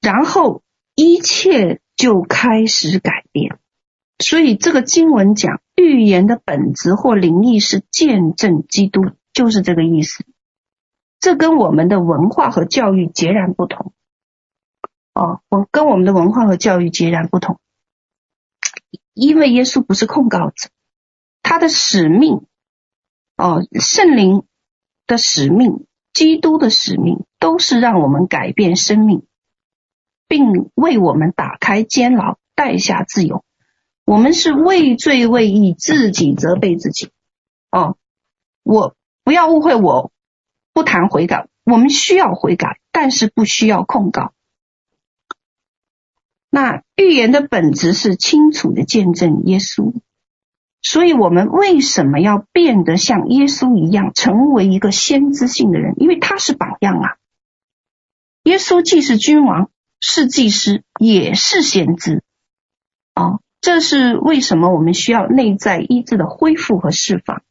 [0.00, 0.62] 然后。
[0.98, 3.58] 一切就开始改变，
[4.18, 9.02] 所以这个经文讲预言的本质或灵意是见证基督，
[9.36, 10.24] 就是这个意思。
[11.20, 13.92] 这跟我们的文化和教育截然不同。
[15.12, 17.60] 哦，我跟我们的文化和教育截然不同，
[19.12, 20.70] 因为耶稣不是控告者，
[21.42, 22.46] 他的使命，
[23.36, 24.44] 哦，圣灵
[25.06, 29.26] 的使命，基督的使命，都是让我们改变生命。
[30.28, 33.44] 并为我们打开监牢，带下自由。
[34.04, 37.10] 我们是畏罪畏义，自己责备自己。
[37.70, 37.96] 哦，
[38.64, 38.95] 我
[39.26, 40.12] 不要误会我，
[40.72, 41.48] 不谈悔改。
[41.64, 44.32] 我们需要悔改，但是不需要控告。
[46.48, 49.92] 那预言的本质是清楚的见证耶稣，
[50.80, 55.94] 所以我们为什么要变得像耶稣一样，成为一个先知性的人？
[55.96, 57.16] 因为他是榜样啊。
[58.44, 59.68] 耶稣既是君王。
[59.98, 62.22] 是祭司，也是先知，
[63.14, 67.42] 哦，这是为什么我们需要内在医治的恢复和释放。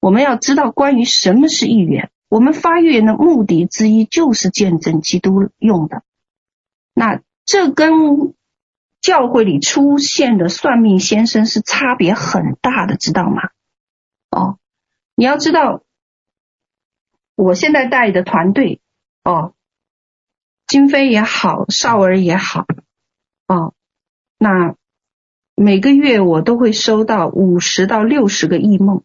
[0.00, 6.02] 我们要知道关于什么是预言，我们发预言的目的之一就是见证基督用的。
[6.94, 8.34] 那这跟
[9.00, 13.50] 教会里出现的算命先生是差别很大的，知道吗？
[14.30, 14.58] 哦，
[15.14, 15.82] 你要知道，
[17.36, 18.80] 我现在带的团队，
[19.22, 19.54] 哦。
[20.66, 22.64] 金飞也好，少儿也好，
[23.48, 23.74] 哦，
[24.38, 24.76] 那
[25.56, 29.02] 每个月我都会收到五十到六十个异梦，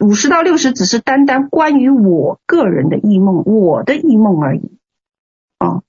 [0.00, 4.78] 五十到六十只是单单关于我个人的异梦，我的异梦而已。
[5.58, 5.84] 哦，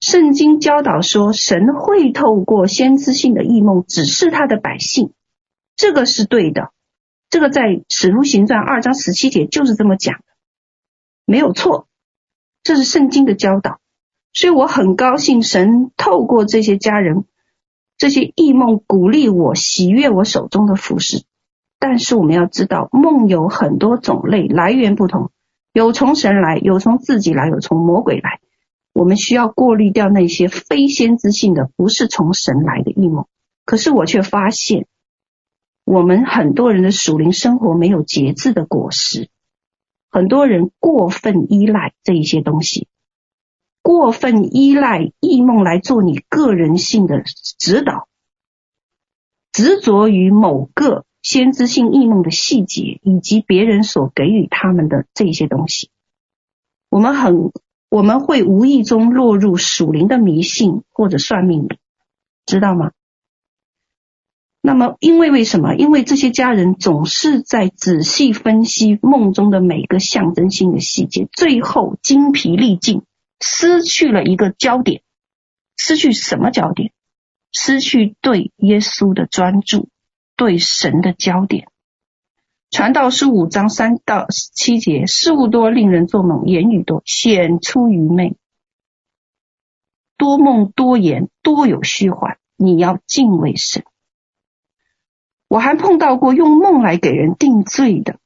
[0.00, 5.12] 圣经教导说，神会透过先知性的异梦指示他的百姓，
[5.74, 6.70] 这个是对的，
[7.28, 10.24] 这个在《使徒行传》二章十七节就是这么讲的，
[11.24, 11.88] 没有错。
[12.62, 13.80] 这是圣经的教导，
[14.32, 17.24] 所以我很高兴神透过这些家人、
[17.96, 21.24] 这些异梦鼓励我、喜悦我手中的服事。
[21.78, 25.30] 但是我们要知道，梦有很多种类，来源不同，
[25.72, 28.40] 有从神来，有从自己来，有从魔鬼来。
[28.92, 33.26] 我们需要过滤掉那些非先知性的、不是从神来的异梦。
[33.66, 34.86] 可是我却发现，
[35.84, 39.28] 我们很多人的属灵生活没有节制的果实。
[40.10, 42.88] 很多人过分依赖这一些东西，
[43.82, 47.22] 过分依赖异梦来做你个人性的
[47.58, 48.08] 指导，
[49.52, 55.90] 执着于某个先知性异梦的细节以及别人所给予他们的这些东西，
[56.88, 57.50] 我们很
[57.88, 61.66] 我们会无意中落入属灵的迷信或者算命，
[62.46, 62.92] 知道吗？
[64.60, 65.74] 那么，因为为什么？
[65.74, 73.02] 因为这些家人总是在仔细分析梦中的每个象征性的细节，最后精疲力尽，
[73.40, 75.02] 失去了一个焦点。
[75.76, 76.92] 失去什么焦点？
[77.50, 79.88] 失去对耶稣的专注，
[80.36, 81.68] 对神的焦点。
[82.70, 88.36] 传道书五章三到七节：事物多，令人做梦；言语多，显出愚昧。
[90.18, 92.38] 多梦多言，多有虚幻。
[92.56, 93.84] 你要敬畏神。
[95.46, 98.18] 我还碰到过用梦来给人定罪的，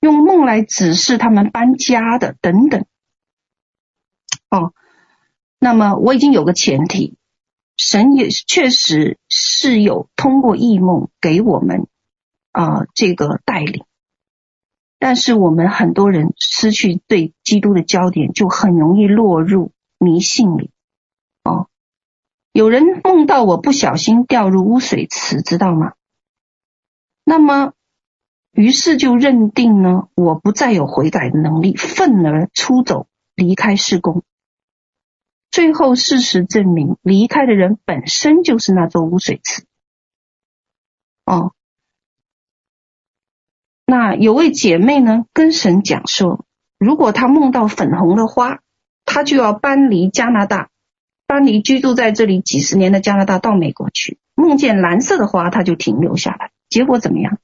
[0.00, 2.86] 用梦来指示他们搬家的等等。
[4.50, 4.72] 哦，
[5.58, 7.16] 那么我已经有个前提，
[7.76, 11.86] 神也确实是有通过异梦给我们
[12.52, 13.84] 啊、这个带领，
[15.00, 20.70] 但是我们很多人失去对基督的焦点，就很容易落入迷信里。
[21.42, 21.68] 哦，
[22.52, 25.94] 有人梦到我不小心掉入污水池，知道吗？
[27.24, 27.72] 那么，
[28.52, 34.22] 于是就认定呢，我不再有悔改的能力，愤而出走，离开事工。
[35.54, 39.62] 最后事实证明，离开的人本身就是那座污水池。
[41.24, 41.52] 哦，
[43.86, 46.44] 那有位姐妹呢，跟神讲说，
[46.76, 48.62] 如果她梦到粉红的花，
[49.04, 50.70] 她就要搬离加拿大，
[51.28, 54.18] 搬离居住在这里几十年的加拿大到美国去。
[54.34, 56.50] 梦见蓝色的花，她就停留下来。
[56.68, 57.38] 结果怎么样？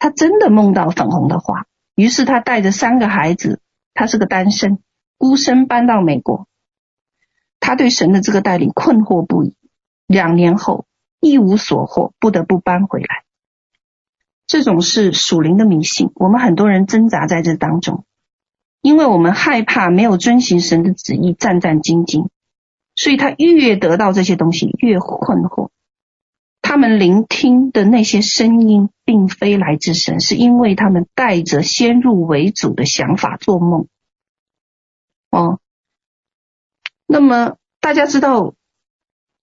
[0.00, 3.60] 她真的梦到粉红的花，于是她带着三个孩子，
[3.94, 4.82] 她是个单身，
[5.16, 6.48] 孤身搬到美国。
[7.60, 9.54] 他对神的这个带领困惑不已。
[10.06, 10.86] 两年后
[11.20, 13.24] 一无所获，不得不搬回来。
[14.46, 18.04] 这种是属灵的迷信，我们很多人挣扎在这当中。
[18.82, 22.28] 因为我们害怕没有遵行神的旨意，战战兢兢，
[22.96, 25.68] 所以他越得到这些东西越困惑。
[26.62, 33.86] 他们聆听的那些声音，并非来自神，是因为他们带着先入为主的想法做梦。
[35.30, 35.60] 哦，
[37.12, 38.54] 那么大家知道，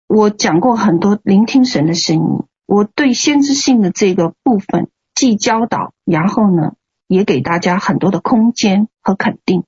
[0.06, 6.74] 我讲过很多聆听神的声音，我对先知性的这个部分既教导，然后呢，
[7.06, 9.64] 也给大家很多的空间和肯定，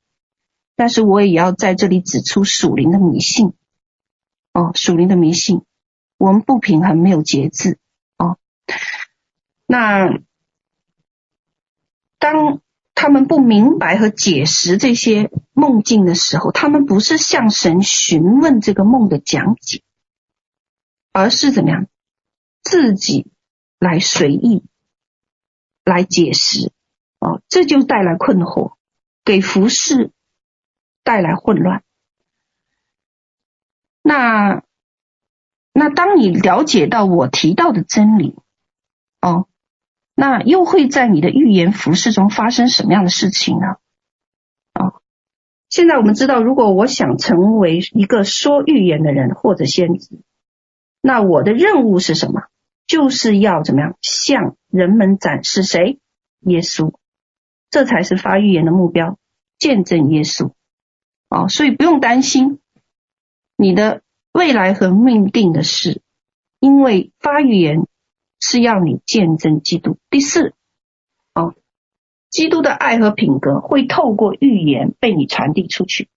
[0.77, 3.55] 但是我也要在这里指出属灵的迷信
[4.53, 5.63] 哦，属灵的迷信，
[6.19, 7.79] 我们不平衡，没有节制
[8.19, 8.37] 哦。
[9.67, 10.21] 那
[12.19, 12.61] 当
[13.01, 19.85] 他们不明白和解释这些梦境的时候，他们不是向神询问这个梦的讲解，
[21.13, 21.87] 而是怎么样
[22.61, 23.31] 自己
[23.79, 24.65] 来随意
[25.85, 26.73] 来解释。
[27.21, 28.75] 哦，这就带来困惑，
[29.25, 30.11] 给服事
[31.05, 31.85] 带来混乱。
[34.03, 34.65] 那
[35.73, 38.35] 那当你了解到我提到的真理，
[39.21, 39.47] 哦，
[40.21, 43.77] 那又会在你的预言服饰中发生什么样的事情呢？
[44.73, 44.95] 啊，
[45.69, 50.19] 现在我们知道，如果我想成为一个说预言的人或者先知，
[51.01, 52.49] 那我的任务是什么？
[52.89, 56.01] 就是要怎么样向人们展示谁？
[56.41, 56.93] 耶稣。
[57.71, 59.19] 这才是发预言的目标，
[59.57, 60.51] 见证耶稣。
[61.29, 62.59] 啊，所以不用担心
[63.57, 64.03] 你的
[64.33, 66.03] 未来和命定的事，
[66.59, 67.87] 因为发预言
[68.41, 69.99] 是要你见证基督。
[70.11, 70.55] 第四，
[71.35, 71.55] 哦，
[72.31, 76.09] 基督的爱和品格会透过预言被你传递出去，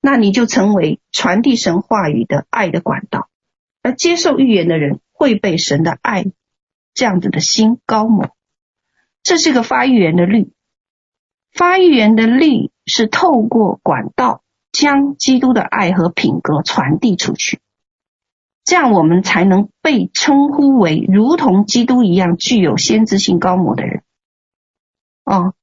[0.00, 3.28] 那你就成为传递神话语的爱的管道，
[3.82, 6.26] 而接受预言的人会被神的爱
[6.94, 8.34] 这样子的心高抹。
[9.22, 10.52] 这是个发预言的律。
[11.52, 14.42] 发预言的律是透过管道
[14.72, 17.60] 将基督的爱和品格传递出去，
[18.70, 24.04] 这样我们才能被称呼为如同基督一样具有先知性高模的人。
[25.24, 25.54] 哦，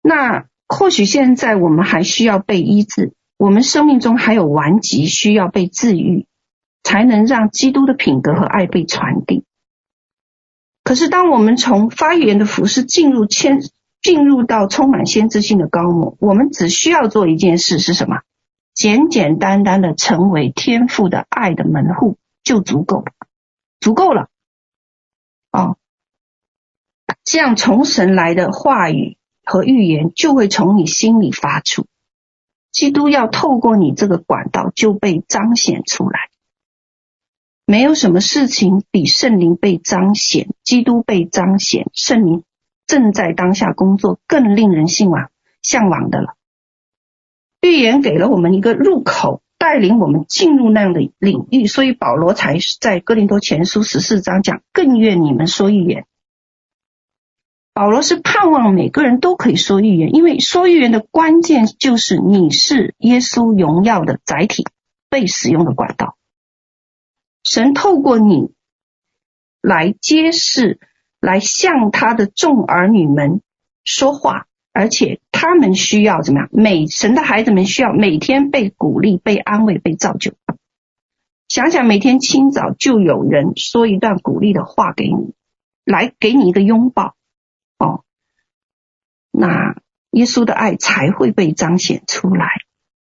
[0.00, 6.26] 那或许现在我们还需要被医治，我们生命中还有顽疾需要被治愈，
[6.82, 9.44] 才能让基督的品格和爱被传递。
[10.84, 13.60] 可是当我们从发源的服饰进入谦。
[14.00, 18.20] 进入到充满先知性的高模，我们只需要做一件事是什么？
[18.74, 23.04] 简简单单的成为天父的爱的门户就足够，
[23.80, 24.28] 足够了。
[25.52, 25.78] 哦，
[27.24, 31.86] 这样从神来的话语和预言就会从你心里发出，
[32.72, 36.28] 基督要透过你这个管道就被彰显出来。
[37.64, 42.42] 没有什么事情比圣灵被彰显、基督被彰显、圣灵。
[42.86, 45.30] 正在当下工作更令人向往、
[45.62, 46.36] 向往的了。
[47.68, 56.06] 预言给了我们一个入口，带领我们进入那样的领域，所以保罗才在哥林多前书十四章讲：“更愿你们说预言。”
[57.74, 64.64] 保罗是盼望每个人都可以说预言，因为说预言的关键就是你是耶稣荣耀的载体，
[65.10, 66.16] 被使用的管道。
[67.42, 68.52] 神透过你
[69.60, 70.78] 来揭示。
[71.20, 73.40] 来向他的众儿女们
[73.82, 76.48] 说话，而且他们需要怎么样？
[76.52, 80.34] 每神的孩子们需要每天被鼓励、被安慰、被造就。
[81.48, 85.32] 想想每天清早就有人说一段鼓励的话给你，
[85.84, 87.14] 来给你一个拥抱
[87.78, 88.02] 哦，
[89.30, 89.76] 那
[90.10, 92.48] 耶稣的爱才会被彰显出来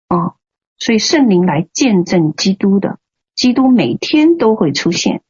[0.08, 0.34] 哦。
[0.76, 2.98] 所以圣灵来见证基督的，
[3.34, 5.22] 基督每天都会出现。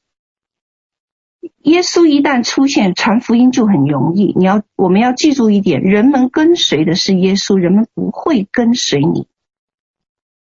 [1.62, 4.32] 耶稣一旦出现，传福音就很容易。
[4.36, 9.26] 你要，我们要记住一点：人们跟随的是耶稣，人们不会跟随你。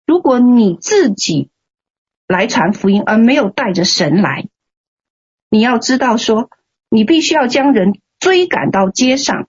[0.05, 1.49] 如果你自己
[2.27, 4.47] 来传福音，而没有带着神来，
[5.49, 6.49] 你要知道说，
[6.89, 9.47] 你必须要将人追赶到街上，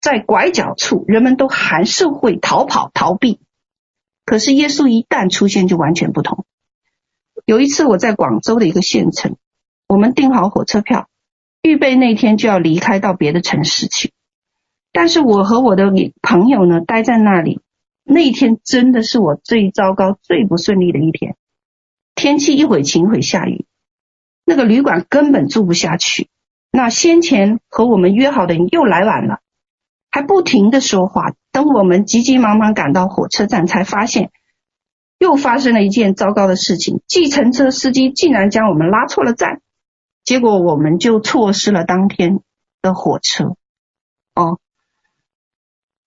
[0.00, 3.40] 在拐角处，人们都还是会逃跑逃避。
[4.24, 6.44] 可是耶稣一旦出现，就完全不同。
[7.44, 9.36] 有一次我在广州的一个县城。
[9.88, 11.08] 我们订好火车票，
[11.62, 14.12] 预备那天就要离开到别的城市去。
[14.92, 17.62] 但是我和我的朋友呢，待在那里，
[18.04, 21.36] 那一天真的是我最糟糕、最不顺利的一天。
[22.14, 23.64] 天气一会晴一会下雨，
[24.44, 26.28] 那个旅馆根本住不下去。
[26.70, 29.40] 那先前和我们约好的人又来晚了，
[30.10, 31.32] 还不停的说话。
[31.50, 34.30] 等我们急急忙忙赶到火车站，才发现
[35.18, 39.62] 又发生了一件糟糕的事情：计程车司机竟然将我们拉错了站，
[40.28, 42.40] 结果我们就错失了当天
[42.82, 43.56] 的火车。
[44.34, 44.58] 哦，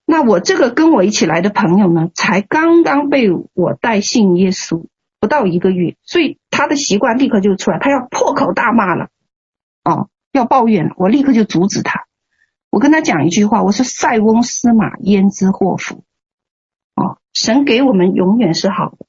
[0.06, 4.86] 那我这个跟我一起来的朋友呢，才刚刚被我带信耶稣
[5.18, 9.08] 不到一个月，所以他的习惯立刻就出来，他要破口大骂了。
[9.82, 10.08] 哦。
[10.30, 12.06] 要抱怨了，我立刻就阻止他。
[12.70, 16.04] 我跟他讲一句话，我说：“塞翁失马，焉知祸福？”
[16.96, 19.04] 哦，神给我们永远是好的。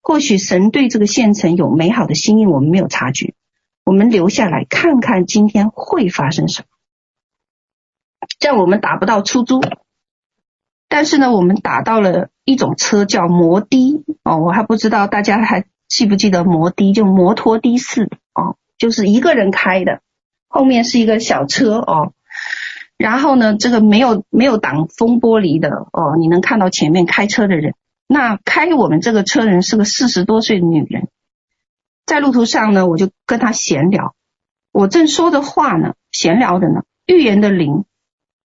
[0.00, 3.34] 或许神对这个县城有美好的心意，我们没有察觉。
[3.84, 6.66] 我们留下来看看今天会发生什么。
[8.38, 9.60] 这样我们打不到出租，
[10.88, 20.00] 但是呢，我们打到了一种车叫摩的哦，我还不知道大家还记不记得摩的，就摩托的士哦，就是一个人开的。
[20.48, 22.12] 后面是一个小车哦，
[22.96, 27.74] 然后呢，这个没有没有挡风玻璃的哦，你能看到前面开车的人。
[28.06, 31.08] 那开我们这个车人是个四十多岁的女人，
[32.06, 34.14] 在路途上呢，我就跟他闲聊。
[34.72, 37.84] 我正说着话呢，闲聊的呢，预言的灵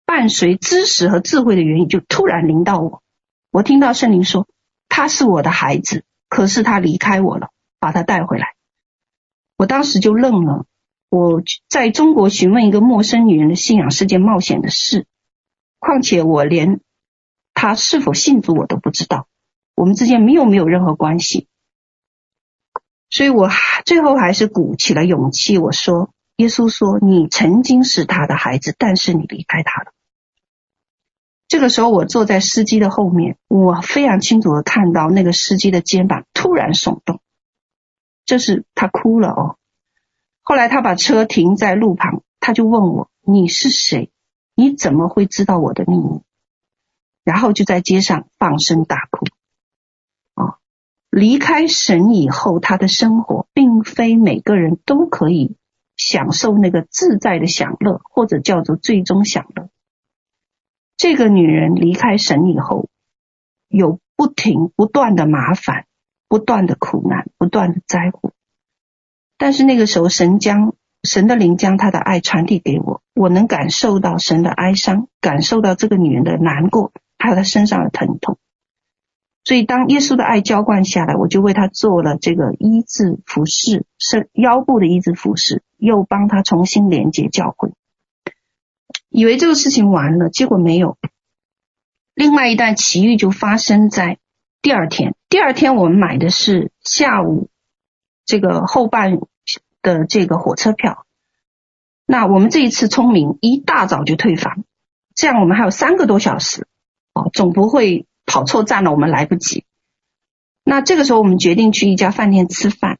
[0.04, 3.02] 伴随知识和智慧的言语就突然临到我。
[3.50, 4.46] 我听到圣灵说
[4.88, 7.48] ：“他是我的孩子，可是他离开我了，
[7.80, 8.54] 把他带回来。”
[9.56, 10.66] 我当时就愣了。
[11.10, 15.06] 我在中国询问一个陌生女人的信仰是件冒险的事，
[15.78, 16.80] 况且我连
[17.54, 19.26] 她是否信主我都不知道，
[19.74, 21.48] 我们之间没有没有任何关系，
[23.10, 23.48] 所以我
[23.84, 29.92] 最后还是鼓起了勇气，我说：“耶稣说你曾经是他的孩子，但是你离开他了。”
[31.48, 37.20] 这个时候我坐在司机的后面，我非常清楚的看到那个司机的肩膀突然耸动，
[38.26, 39.56] 这是他哭了哦。
[40.42, 44.10] 后来他把车停在路旁，他就问我：“你是谁？
[44.54, 46.20] 你怎么会知道我的秘密？”
[47.24, 49.26] 然后就在街上放声大哭。
[51.10, 55.56] 离开神以后，他的生活并非每个人都可以
[55.96, 59.68] 享受那个自在的享乐，或者叫做最终享乐。
[60.96, 62.88] 这个女人离开神以后，
[63.68, 65.86] 有不停不断的麻烦，
[66.28, 68.32] 不断的苦难，不断的灾祸。
[69.38, 78.36] 但是那个时候，神将神的灵将他的爱传递给我，我能感受到神的哀伤，感受到这个女人的难过，还有她身上的疼痛。
[79.48, 87.72] 所以，当耶稣的爱浇灌下来，我就为他做了这个医治服侍，是腰部的医治服侍，又帮他重新连接教会。
[89.08, 90.98] 以为这个事情完了，结果没有。
[92.12, 94.18] 另外一段奇遇就发生在
[94.60, 95.14] 第二天。
[95.30, 97.48] 第二天我们买的是下午。
[98.26, 99.18] 这个后半
[99.80, 101.06] 的这个火车票，
[102.04, 104.64] 那我们这一次聪明，一大早就退房，
[105.14, 106.66] 这样我们还有三个多小时，
[107.14, 109.64] 哦，总不会跑错站了，我们来不及。
[110.62, 112.98] 那这个时候我们决定去一家饭店吃饭，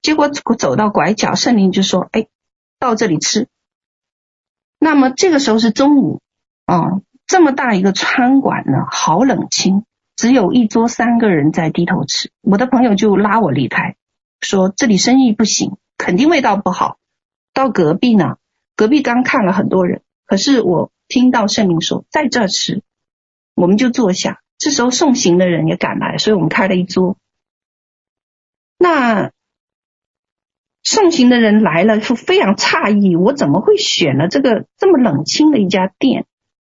[0.00, 2.26] 结果走到拐角，圣灵就说：“哎，
[2.78, 3.46] 到这里吃。”
[4.80, 6.22] 那么这个时候是中午，
[6.64, 9.84] 啊，这么大一个餐馆呢，好冷清，
[10.16, 13.96] 只有一桌三个人在低头吃，我的朋友就拉我离开。
[14.40, 16.96] 说这里生意不行，肯定味道不好。
[17.52, 18.38] 到隔壁呢，
[18.74, 22.82] 隔壁刚看了很多人，可是我听到圣灵说在这吃，
[23.54, 24.40] 我们就坐下。
[24.60, 27.16] 这时候送行的人也赶来，所以我们开了一桌。
[28.78, 29.32] 那
[30.82, 36.26] 送行的人来了，就非常诧异，我怎么会选了这个这么冷清的一家店？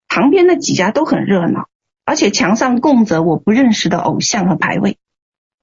[0.09, 1.68] 旁边那几家都很热闹，
[2.07, 4.97] 而且墙上供着我不认识的偶像和牌位。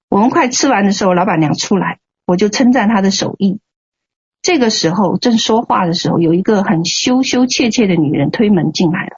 [0.08, 3.60] 我们快吃完的时候，老板娘出来，我就称赞她的手艺。
[4.44, 9.18] 这个时候正说话的时候，有一个很羞羞怯怯的女人推门进来了，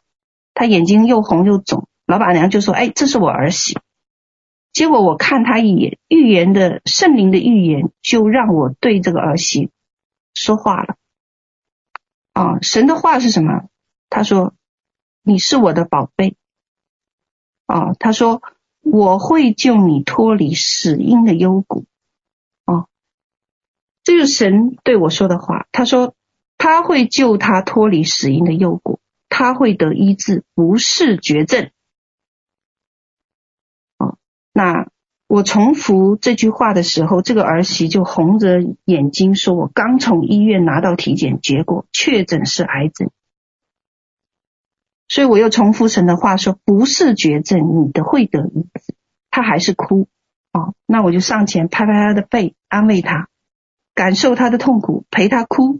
[0.53, 1.89] 她眼睛又红又肿。
[2.11, 3.79] 老板娘就说：“哎，这是我儿媳。”
[4.73, 9.69] 结果我看她一眼，预言的圣灵的预言就让我对这个儿媳
[10.33, 10.95] 说话了。
[12.33, 13.69] 啊，神的话是什么？
[14.09, 14.53] 他说
[15.23, 16.35] ：“你是我的宝贝。”
[17.65, 18.41] 啊，他说。
[18.83, 21.85] 我会救你脱离死荫的幽谷，
[22.65, 22.87] 哦，
[24.03, 25.67] 这就是神对我说的话。
[25.71, 26.15] 他说
[26.57, 28.99] 他会救他脱离死荫的幽谷，
[29.29, 31.69] 他会得医治，不是绝症。
[34.53, 34.89] 那
[35.27, 43.09] 我重复这句话的时候，这个儿媳就红着眼睛说：“我刚从医院拿到体检结果，确诊是癌症。”
[45.07, 48.93] 所以我又重复神的话说，不是绝症，你的会得医治。
[49.29, 50.07] 他还是哭，
[50.51, 53.29] 哦，那我就上前拍拍他的背，安慰他，
[53.93, 55.79] 感受他的痛苦，陪他哭。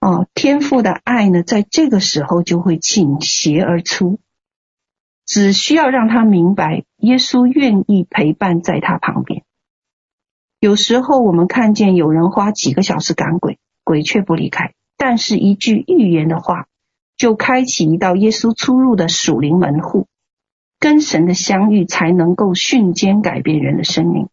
[0.00, 4.18] 哦，天父的爱呢，在这个时候就会倾泻而出，
[5.26, 9.44] 只需要让他明白，耶稣愿意陪伴在他旁边。
[10.60, 16.66] 有时候我们看见有人花几个小时赶鬼，鬼却不离开，但是一句预言的话。
[17.16, 20.08] 就开启一道耶稣出入的属灵门户，
[20.80, 24.28] 跟神的相遇才能够瞬间改变人的生命。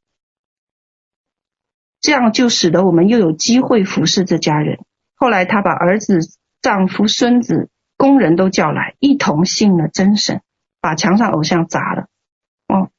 [1.99, 4.79] 这样就使得我们又有机会服侍这家人。
[5.13, 6.21] 后来他把儿子、
[6.59, 10.41] 丈夫、孙子、工人都叫来，一同信了真神，
[10.81, 12.07] 把墙上偶像砸了。
[12.67, 12.89] 哦，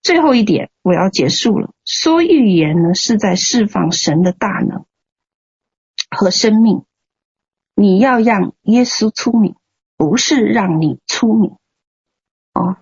[0.00, 1.74] 最后一点我要结束了。
[1.84, 4.86] 说预言呢，是在释放神的大能
[6.10, 6.84] 和生命。
[7.74, 9.56] 你要让耶稣出名，
[9.96, 11.56] 不是让你出名。
[12.54, 12.76] 哦，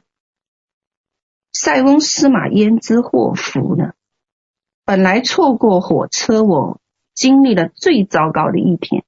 [1.52, 3.92] 塞翁失马焉知祸福呢？
[4.84, 6.80] 本来错过火车，我
[7.12, 9.04] 经历了最糟糕的一天。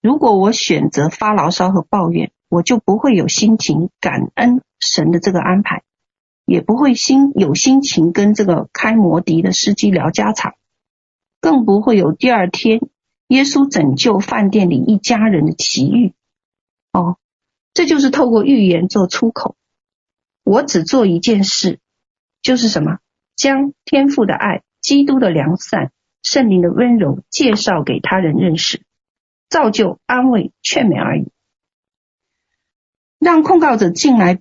[0.00, 5.84] 如果我选择发牢骚和抱怨，我就不会有心情感恩神的这个安排，
[6.44, 10.56] 也不会心有心情跟这个开摩的的司机聊家常，
[11.40, 12.80] 更不会有第二天。
[13.28, 16.14] 耶稣拯救饭店里一家人的奇遇，
[16.92, 17.16] 哦，
[17.72, 19.54] 这就是透过预言做出口。
[20.42, 21.78] 我只做一件事，
[22.42, 22.98] 就是什么？
[23.36, 25.92] 将天父的爱、基督的良善、
[26.24, 28.82] 圣灵的温柔介绍给他人认识，
[29.48, 31.30] 造就、安慰、劝勉而已。
[33.20, 34.40] 让控告者进来，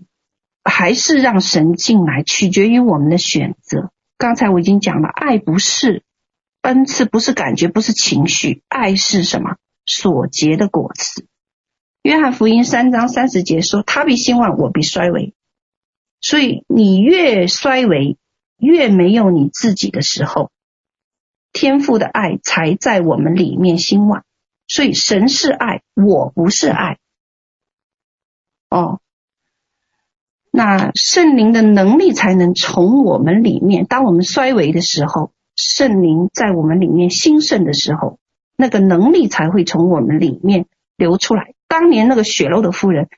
[0.63, 3.91] 还是让神进来，取决于我们的选择。
[4.17, 6.03] 刚才我已经讲了，爱不是。
[6.61, 9.57] 恩赐不是感觉，不是情绪，爱是什么？
[9.85, 11.27] 所结的果子。
[12.03, 15.33] 约翰福音三章三十节说：“他必兴旺，我必衰微。”
[16.21, 18.17] 所以你越衰微，
[18.57, 20.51] 越没有你自己的时候，
[21.53, 24.23] 天赋的爱才在我们里面兴旺。
[24.67, 26.97] 所以神是爱，我不是爱。
[28.69, 28.99] 哦，
[30.51, 35.31] 那圣灵的能力才能从我们里面，当我们衰微的时候。
[35.61, 38.17] 圣灵在我们里面兴盛的时候，
[38.55, 41.53] 那个能力才会从我们里面流出来。
[41.67, 43.09] 当年那个血肉的妇人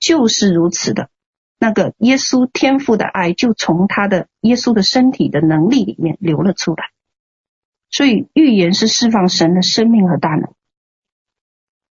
[0.00, 1.08] 就是如此的，
[1.60, 6.86] 那个耶稣天父的爱就从他的耶稣的身体的能力里面流了出来。
[7.90, 10.52] 所以预言是释放神的生命和大能。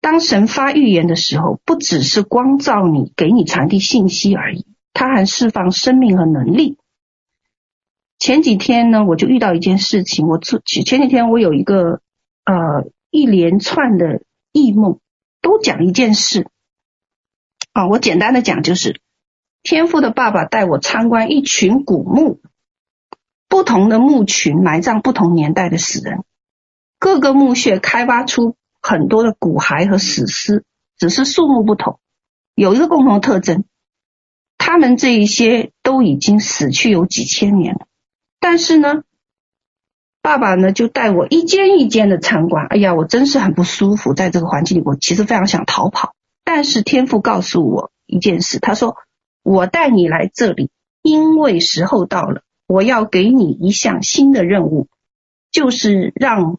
[0.03, 6.77] 当神发预言的时候，不只是光照你，给你传递信息而已，他还释放生命和能力。
[8.19, 10.27] 前几天呢，我就遇到一件事情。
[10.27, 12.01] 我前前几天我有一个
[12.43, 14.99] 呃一连串的异梦，
[15.41, 16.49] 都讲一件事
[17.71, 17.87] 啊。
[17.87, 18.99] 我简单的讲，就是
[19.61, 22.41] 天父的爸爸带我参观一群古墓，
[23.47, 26.25] 不同的墓群埋葬不同年代的死人，
[26.99, 30.65] 各个墓穴开挖出很多的骨骸和死尸，
[30.97, 31.99] 只是数目不同，
[32.53, 33.63] 有一个共同特征，
[34.57, 37.87] 他们这一些都已经死去有几千年了。
[38.41, 39.03] 但是呢，
[40.21, 42.67] 爸爸呢就带我一间一间的参观。
[42.67, 46.13] 哎呀，我真是很不舒服，在这个环境里，我其实非常想逃跑。
[46.43, 48.97] 但是天父告诉我一件事，他说
[49.43, 50.69] ：“我带你来这里，
[51.01, 54.89] 因为时候到了，我要给你一项新的任务，
[55.51, 56.57] 就是让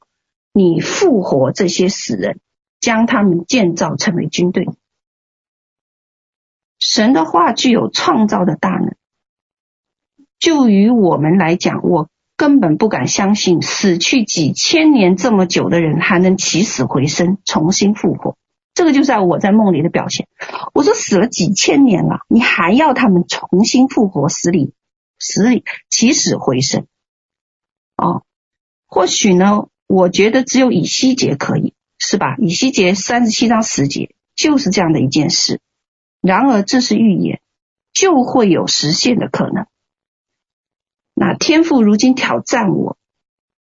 [0.55, 2.41] 你复活这些死人，
[2.81, 4.69] 将他们建造成为军队。”
[6.79, 8.95] 神的话具有创造的大能。
[10.39, 18.37] 就于我们来讲，我根本不敢相信，死去几千年这么久的人还能起死回生，重新复活。
[18.75, 20.29] 这个就是我在梦里的表现。
[20.75, 24.75] 我说死了几千年了，你还要他们重新复活，死里
[25.19, 26.87] 死里起死回生？
[27.97, 28.25] 哦，
[28.87, 32.35] 或许呢，我觉得只有以西结可以，是吧？
[32.39, 35.61] 以西结三十七章十节就是这样的一件事。
[36.21, 37.41] 然而这是预言，
[37.93, 39.69] 就会有实现的可能。
[41.15, 42.97] 那天父如今挑战我，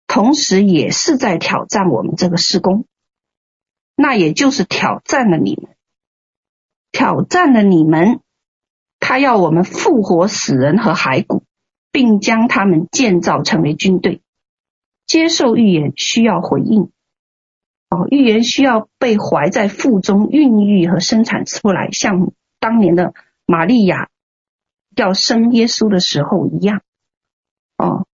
[0.07, 2.85] 同时也是在挑战我们这个施工，
[3.95, 5.75] 那也就是挑战了你们，
[6.91, 8.21] 挑战了你们，
[8.99, 11.43] 他要我们复活死人和骸骨，
[11.91, 14.22] 并将他们建造成为军队。
[15.13, 16.89] 接受预言需要回应，
[17.87, 23.13] 哦，预言需要被怀在腹中孕育和生产出来，像当年的
[23.45, 24.09] 玛利亚
[24.95, 26.81] 要生耶稣的时候一样。
[27.77, 28.07] 哦，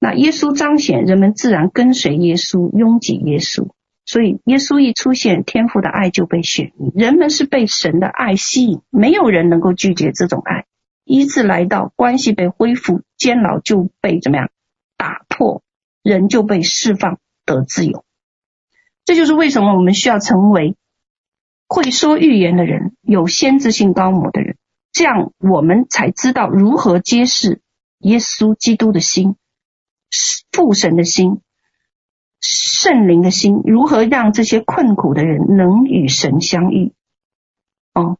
[0.00, 3.68] 那耶稣彰显，人们自然跟随耶稣，拥挤耶稣。
[4.04, 10.64] 所以耶稣一出现，天父的爱就被显明，人们是被神的爱吸引，没有人能够拒绝这种爱。
[11.04, 14.50] 医治来到，关系被恢复，监牢就被怎么样
[14.96, 15.62] 打破，
[16.02, 18.04] 人就被释放得自由。
[19.04, 20.76] 这就是为什么我们需要成为
[21.66, 24.56] 会说预言的人，有先知性高模的人，
[24.92, 27.60] 这样我们才知道如何揭示
[27.98, 29.36] 耶稣基督的心，
[30.52, 31.40] 父神的心，
[32.40, 36.92] 圣灵的心，如何让这些困苦的人能与神相遇。
[37.94, 38.18] 哦，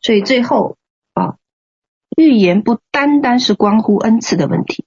[0.00, 0.78] 所以最后
[1.12, 1.36] 啊，
[2.16, 4.85] 预言不单单是关乎恩赐的问题。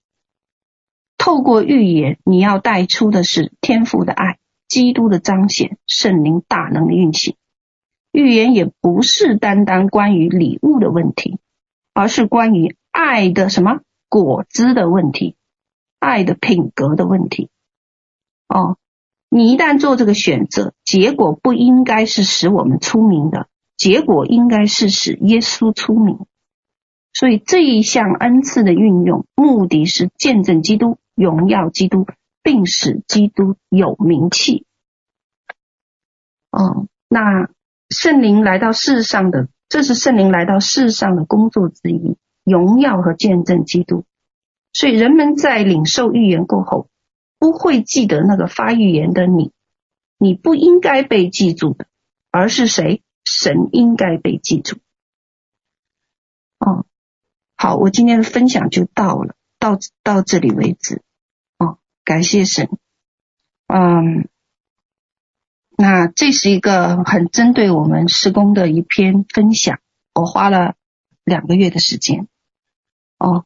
[1.30, 7.36] 透过预言，你要带出的是天父的爱、基督的彰显、圣灵大能的运行。
[8.12, 11.38] 预言也不是单单关于礼物的问题，
[11.94, 15.36] 而是关于爱的什么果子的问题，
[16.00, 17.52] 爱的品格的问题。
[18.48, 18.78] 哦，
[19.30, 23.46] 你一旦做这个选择，结果不应该是使我们出名的，
[23.78, 26.26] 结果应该是使耶稣出名。
[27.14, 30.98] 所以这一项恩赐的运用，目的是见证基督。
[31.20, 32.08] 荣耀基督，
[32.42, 34.66] 并使基督有名气。
[36.50, 37.50] 哦，那
[37.90, 44.06] 圣灵来到世上的，这是圣灵来到世上的工作之一，荣耀和见证基督。
[44.72, 46.90] 所以人们在领受预言过后，
[47.38, 49.52] 不会记得那个发预言的你，
[50.18, 51.88] 你不应该被记住的，
[52.32, 53.04] 而是谁？
[53.26, 54.78] 神应该被记住。
[56.60, 56.86] 哦，
[57.56, 61.04] 好，我今天的分享就到了，到到这里为止。
[62.10, 62.68] 感谢神，
[63.68, 64.28] 嗯，
[65.78, 69.78] 那这是一个很针对我们施工的一篇分享，
[70.16, 70.74] 我花了
[71.24, 72.28] 两个月的时间。
[73.20, 73.46] 哦，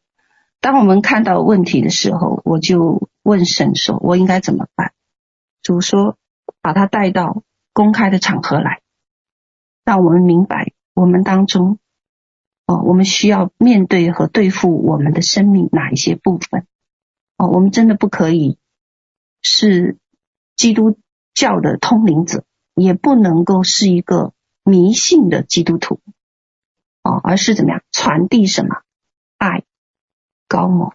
[0.62, 4.94] 当我们看到问题的时候，我就问神说：“我应该怎么办？”
[5.62, 6.18] 主说
[6.64, 7.44] ：“把他带到
[7.74, 8.80] 公开的场合来，
[9.84, 11.80] 让我们明白我们当中，
[12.66, 16.66] 哦，我们需要面对和对付我们的生命哪一些部分。”
[17.48, 18.58] 我们真的不可以
[19.42, 19.98] 是
[20.56, 20.98] 基督
[21.34, 22.44] 教的通灵者，
[22.76, 24.34] 也不能够是一个
[24.64, 26.00] 迷信的基督徒，
[27.04, 28.82] 哦，而是怎么样传递什么
[29.38, 29.64] 爱
[30.48, 30.94] 高某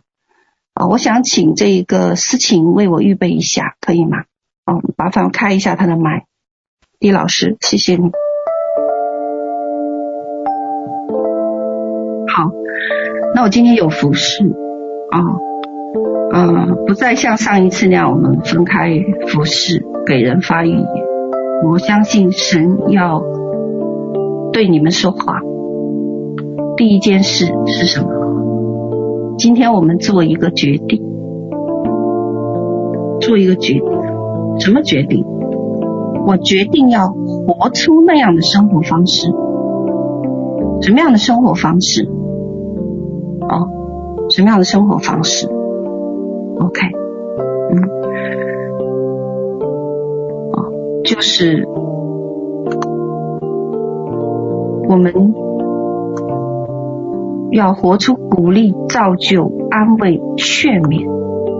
[0.74, 0.86] 啊？
[0.86, 4.24] 我想请这一个思琴为我预备一下，可以吗？
[4.64, 6.26] 哦，麻烦开一下他的麦，
[6.98, 8.10] 李老师，谢谢你。
[12.28, 12.50] 好，
[13.34, 14.44] 那我今天有服饰
[15.10, 15.47] 啊。
[16.34, 20.86] 嗯，不再像上一次那样，我们分开服侍，给人发预言。
[21.64, 23.22] 我相信神要
[24.52, 25.40] 对你们说话。
[26.76, 29.34] 第一件事是什么？
[29.38, 31.02] 今天我们做一个决定，
[33.20, 33.82] 做一个决定。
[34.58, 35.24] 什么决定？
[36.26, 39.28] 我决定要活出那样的生活方式。
[40.82, 42.04] 什么样的生活方式？
[43.48, 43.68] 哦，
[44.30, 45.48] 什么样的生活方式
[46.60, 46.86] ？OK，
[47.70, 47.82] 嗯，
[50.52, 50.70] 哦，
[51.04, 51.66] 就是
[54.88, 55.12] 我们
[57.52, 61.06] 要活出鼓励、造就、安慰、劝勉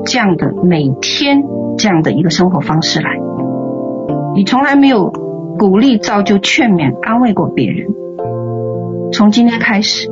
[0.05, 1.43] 这样的每天
[1.77, 3.11] 这样的一个生活方式来。
[4.35, 5.11] 你从来没有
[5.59, 7.89] 鼓励、造就、劝勉、安慰过别人，
[9.13, 10.09] 从今天开始，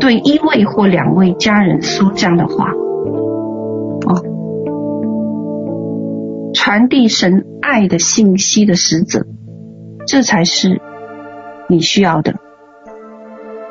[0.00, 2.72] 对一位或两位家人说这样的话。
[6.66, 9.24] 传递神爱的信息的使者，
[10.04, 10.82] 这才是
[11.68, 12.34] 你需要的。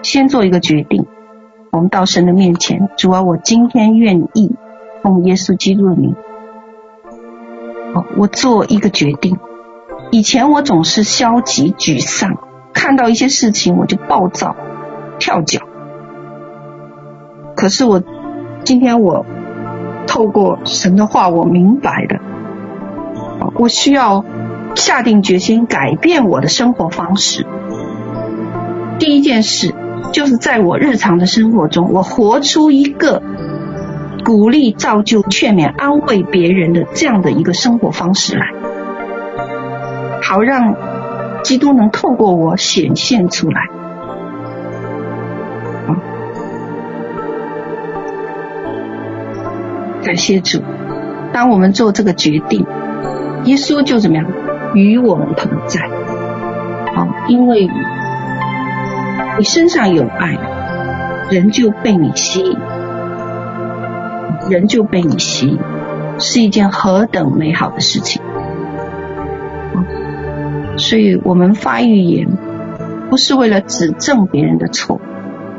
[0.01, 1.05] 先做一个决定，
[1.73, 4.55] 我们到神的面前，主啊，我今天愿意
[5.03, 6.15] 奉耶稣基督的名，
[8.15, 9.39] 我做一个决定。
[10.11, 12.37] 以前我总是消极沮丧，
[12.71, 14.55] 看到一些事情我就暴躁
[15.19, 15.59] 跳脚。
[17.57, 18.01] 可是我
[18.63, 19.25] 今天我
[20.07, 22.34] 透过神的话，我明白了。
[23.55, 24.25] 我需要
[24.75, 27.45] 下定决心改变我的生活方式。
[28.99, 29.73] 第一件事
[30.11, 33.21] 就是在我日常的生活中，我活出一个
[34.23, 38.45] 鼓励、造就、劝勉、安慰别人的这样的一个生活方式来，
[40.23, 40.75] 好让
[41.43, 43.61] 基督能透过我显现出来。
[50.03, 50.61] 感谢主，
[51.33, 52.65] 当我们做这个决定。
[53.45, 54.25] 耶稣就怎么样？
[54.73, 55.87] 与我们同在，
[56.93, 57.69] 好，因为
[59.37, 60.37] 你身上有爱，
[61.29, 62.57] 人就被你吸引，
[64.49, 65.59] 人就被你吸引，
[66.19, 68.21] 是一件何等美好的事情。
[70.77, 72.27] 所以我们发预言，
[73.09, 74.99] 不是为了指正别人的错，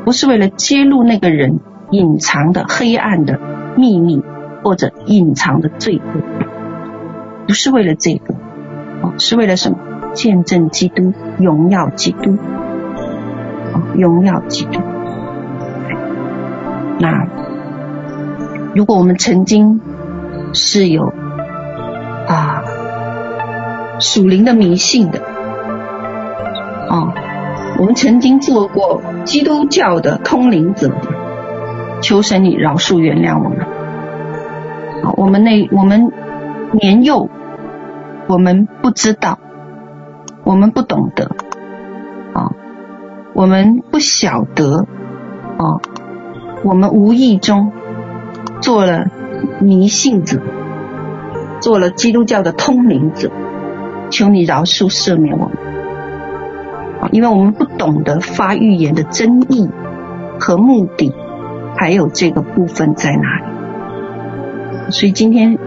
[0.05, 1.59] 不是为了揭露那个人
[1.89, 3.39] 隐藏的黑暗的
[3.75, 4.21] 秘密
[4.63, 6.21] 或者隐藏的罪恶，
[7.47, 8.35] 不是为了这个，
[9.01, 9.77] 哦，是为了什么？
[10.13, 12.37] 见证基督，荣耀基督，
[13.73, 14.81] 哦，荣耀基督。
[16.99, 17.27] 那
[18.75, 19.79] 如果我们曾经
[20.53, 21.13] 是有
[22.27, 22.63] 啊。
[23.99, 25.19] 属灵的迷信的，
[26.87, 27.11] 哦，
[27.79, 30.91] 我们曾经做过基督教的通灵者，
[31.99, 33.57] 求神你饶恕原谅我们。
[35.03, 36.11] 啊，我们那我们
[36.73, 37.27] 年幼，
[38.27, 39.39] 我们不知道，
[40.43, 41.31] 我们不懂得，
[42.33, 42.51] 啊，
[43.33, 44.85] 我们不晓得，
[45.57, 45.79] 啊，
[46.63, 47.71] 我们无意中
[48.61, 49.05] 做了
[49.59, 50.41] 迷信者，
[51.61, 53.31] 做了基督教的通灵者。
[54.09, 55.57] 求你饶恕赦免我们，
[57.01, 59.69] 啊因为我们不懂得发预言的真意
[60.39, 61.13] 和目的，
[61.75, 64.91] 还有这个部分在哪里。
[64.91, 65.57] 所以今天，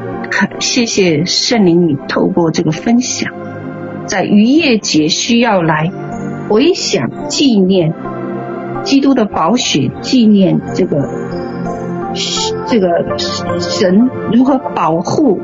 [0.59, 3.33] 谢谢圣灵，你透过这个分享，
[4.07, 5.91] 在逾越节需要来
[6.49, 7.93] 回想纪念
[8.83, 11.09] 基督的宝血，纪念这个
[12.67, 13.19] 这个
[13.59, 15.41] 神如何保护。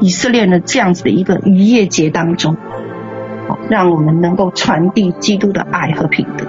[0.00, 2.56] 以色列的这样子的一个逾越节当中，
[3.68, 6.46] 让我们能够传递基督的爱和品德。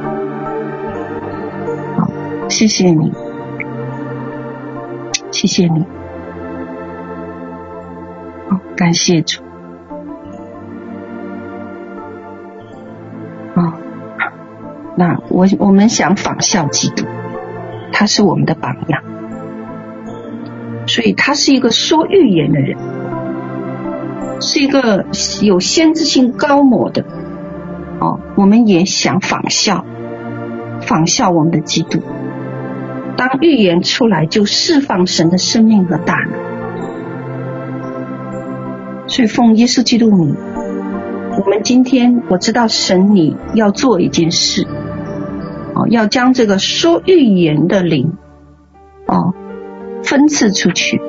[1.97, 2.11] 好，
[2.47, 3.11] 谢谢你，
[5.31, 5.83] 谢谢你，
[8.79, 9.41] 感谢主。
[13.53, 13.75] 啊，
[14.95, 17.03] 那我我们想仿效基督，
[17.91, 19.03] 他是我们的榜样，
[20.87, 22.77] 所以他是一个说预言的人。
[24.39, 25.05] 是一个
[25.41, 27.03] 有先知性高模的，
[27.99, 29.83] 哦，我们也想仿效，
[30.83, 31.99] 仿效我们的基督。
[33.17, 36.58] 当预言出来，就释放神的生命和大能。
[39.09, 40.35] 所以奉耶稣基督名，
[41.43, 44.67] 我们今天我知道神你要做一件事，
[45.73, 48.13] 哦，要将这个说预言的灵，
[49.07, 49.33] 哦，
[50.03, 51.01] 分赐出去。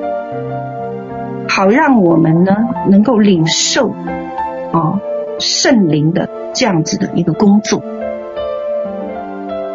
[1.47, 2.55] 好，让我们呢
[2.89, 3.93] 能够领受
[4.71, 4.99] 哦
[5.37, 7.83] 圣灵的这样子的一个工作，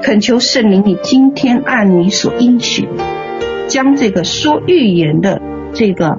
[0.03, 2.89] 恳求圣灵，你今天按你所应许，
[3.68, 5.41] 将这个说预言的
[5.74, 6.18] 这个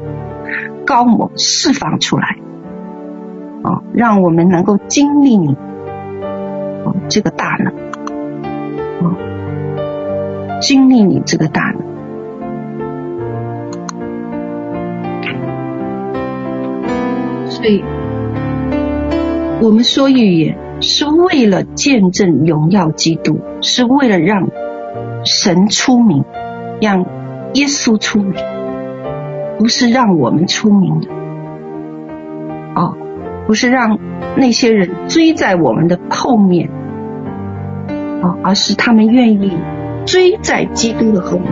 [0.87, 2.37] 高模释放出来，
[3.61, 5.53] 啊，让我们能够经历你
[6.85, 7.73] 啊这个大能，
[9.03, 9.11] 啊，
[10.61, 11.85] 经历你这个大能。
[17.49, 17.83] 所以，
[19.61, 24.47] 我们说预言是为了见证荣耀基督，是为了让
[25.25, 26.23] 神出名，
[26.79, 27.05] 让
[27.55, 28.35] 耶稣出名，
[29.57, 31.07] 不是让我们出名的。
[32.75, 32.95] 哦，
[33.45, 33.99] 不是让
[34.35, 36.69] 那些人追在我们的后面，
[38.21, 39.57] 哦，而是他们愿意
[40.05, 41.51] 追在基督的后面。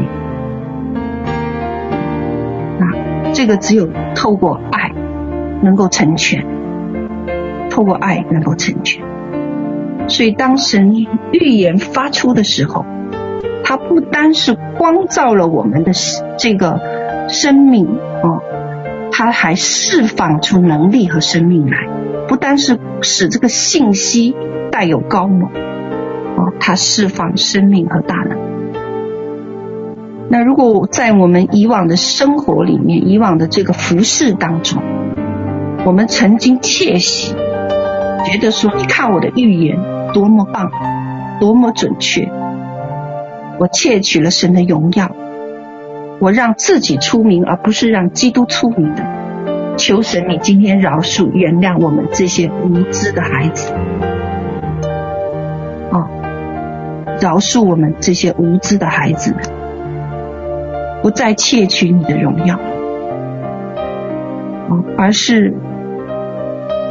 [2.80, 4.92] 那这个只有透过爱。
[5.62, 6.46] 能够成全，
[7.72, 9.04] 透过爱能够成全。
[10.08, 12.86] 所以当神预言发出的时候，
[13.64, 15.92] 它不单是光照了我们的
[16.38, 16.80] 这个
[17.36, 17.86] 生命
[18.24, 18.42] 哦，
[19.12, 21.78] 它还释放出能力和生命来。
[22.28, 24.36] 不单是使这个信息
[24.72, 25.50] 带有高猛
[26.38, 28.40] 哦，它释放生命和大能。
[30.30, 34.82] 那如果在我们以往的生活里面，以往的这个服饰当中，
[35.86, 37.36] 我们曾经窃喜，
[38.26, 39.78] 觉得说：“你看我的预言
[40.14, 40.72] 多么棒，
[41.40, 42.28] 多么准确。
[43.60, 45.16] 我窃取了神的荣耀，
[46.26, 49.06] 我让自己出名，而不是让基督出名的。
[49.78, 53.72] 求神，你今天饶恕、原谅我们这些无知的孩子。
[55.92, 56.08] 哦，
[57.22, 59.42] 饶恕我们这些无知的孩子们，
[61.04, 62.58] 不再窃取你的荣耀，
[64.70, 65.54] 哦，而是。”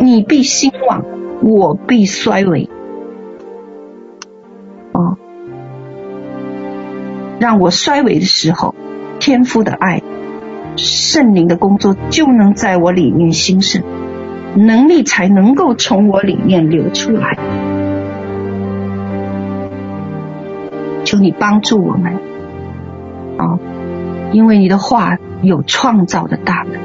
[0.01, 1.05] 你必兴旺，
[1.43, 2.69] 我必衰微。
[4.93, 5.17] 哦，
[7.41, 8.77] 让我衰微的时候，
[9.25, 10.03] 天父的爱、
[10.77, 13.83] 圣灵的工作就能在我里面兴盛，
[14.55, 17.39] 能力才能够从我里面流出来。
[21.07, 22.17] 求你帮助我们，
[23.39, 23.59] 啊、
[24.33, 26.79] 因为你的话有创造的大能，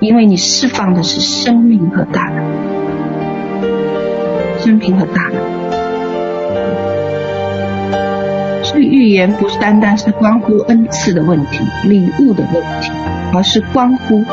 [0.00, 2.46] 因为你释放的是生命和大能，
[4.58, 5.53] 生命和大能。
[8.64, 12.90] 所以预言不是单单是关乎恩赐的问题、礼物的问题，
[13.32, 14.24] 而是关乎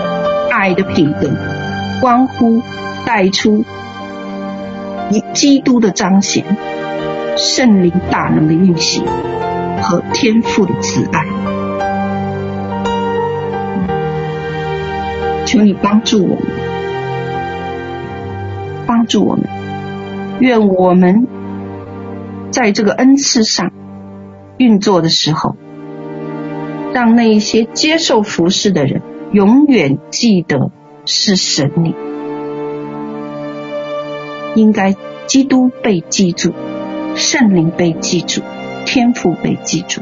[0.50, 1.30] 爱的品格，
[2.00, 2.64] 关乎
[3.06, 3.64] 带出
[5.34, 6.46] 基督的彰显、
[7.38, 9.04] 圣灵大能的运行
[9.82, 11.26] 和天赋的慈爱。
[15.46, 16.46] 求你帮助我们，
[18.88, 19.46] 帮助我们，
[20.40, 21.28] 愿我们
[22.52, 23.70] 在这个恩赐上
[24.62, 25.56] 运作的时候，
[26.94, 29.02] 让那一些接受服侍的人
[29.32, 30.70] 永远记得
[31.04, 31.96] 是神你，
[34.54, 36.54] 应该基督被记住，
[37.16, 38.42] 圣灵被记住，
[38.86, 40.02] 天父被记住。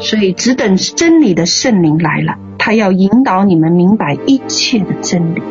[0.00, 5.42] 所以，只等真理的圣灵来了，他要引导你们明白一切的真理，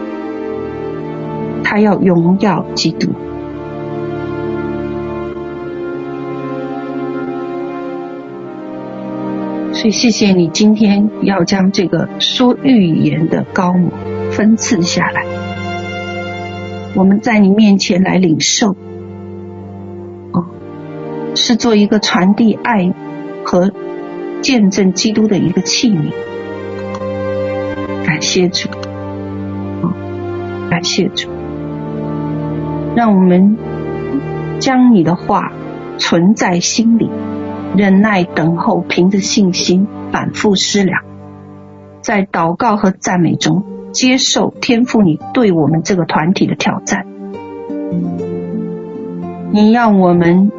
[1.63, 3.11] 他要荣耀基督。
[9.91, 13.91] 谢谢你今天要将这个说预言的膏抹
[14.31, 15.25] 分赐下来，
[16.95, 18.75] 我们在你面前来领受，
[20.31, 20.45] 哦，
[21.35, 22.93] 是做一个传递爱
[23.43, 23.71] 和。
[24.39, 26.11] 见证基督的一个器皿，
[28.05, 28.69] 感谢主，
[30.69, 31.27] 感谢主，
[32.95, 33.57] 让我们
[34.59, 35.51] 将你的话
[35.97, 37.09] 存在心里，
[37.77, 41.03] 忍耐等候，凭着信心反复思量，
[42.01, 43.63] 在祷告和赞美中
[43.93, 47.05] 接受天父你对我们这个团体的挑战。
[49.51, 50.51] 你让我们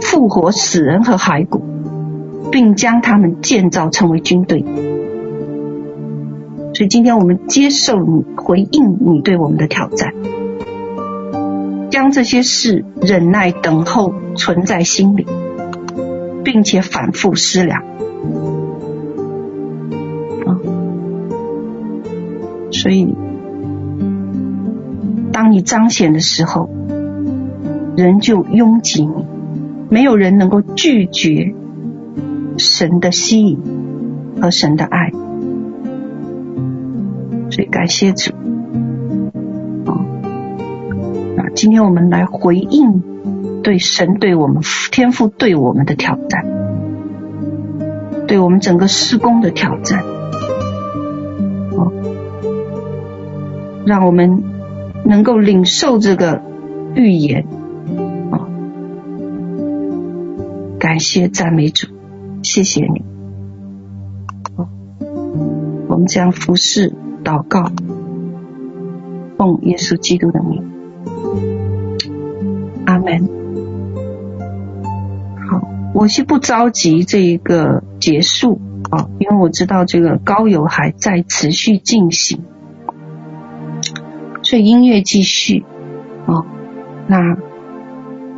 [0.00, 1.70] 复活死人和骸骨。
[2.50, 4.62] 并将他们建造成为军队，
[6.74, 10.12] 所以今天我们接受你，回应你对我们的挑战，
[11.92, 15.26] 将这些事忍耐等候存在心里，
[16.42, 17.82] 并且反复思量。
[20.46, 20.56] 啊，
[22.72, 23.14] 所以
[25.32, 26.70] 当你彰显的时候，
[27.94, 29.26] 人就拥挤你，
[29.90, 31.54] 没有人能够拒绝。
[32.56, 33.58] 神的吸引
[34.40, 35.10] 和神的爱，
[37.50, 38.32] 所以感谢主。
[41.54, 46.44] 今天我们来回应对神对我们天父对我们的挑战，
[48.26, 50.02] 对我们整个施工的挑战。
[51.72, 51.92] 哦，
[53.86, 54.42] 让我们
[55.04, 56.40] 能够领受这个
[56.94, 57.46] 预言。
[58.30, 58.48] 哦，
[60.78, 61.86] 感谢赞美主。
[62.42, 63.04] 谢谢你，
[65.86, 66.92] 我们将服侍
[67.22, 67.70] 祷告，
[69.38, 70.71] 奉耶稣基督的名，
[72.86, 73.28] 阿门。
[75.48, 78.60] 好，我是不着急这一个结束
[78.90, 82.42] 啊，因为我知道这个膏油还在持续进行，
[84.42, 85.64] 所以音乐继续
[86.26, 86.44] 啊，
[87.06, 87.36] 那。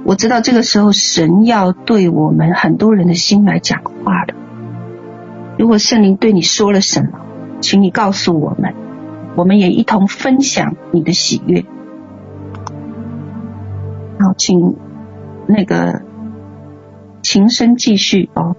[0.07, 4.35] 我知道这个时候神要对我们很多人的心来讲话的。
[5.59, 7.21] 如果圣灵对你说了什么，
[7.63, 8.75] 请你告诉我们，
[9.35, 11.65] 我们也一同分享你的喜悦。
[14.19, 14.77] 好，请
[15.47, 16.03] 那个
[17.23, 18.57] 琴声继续哦。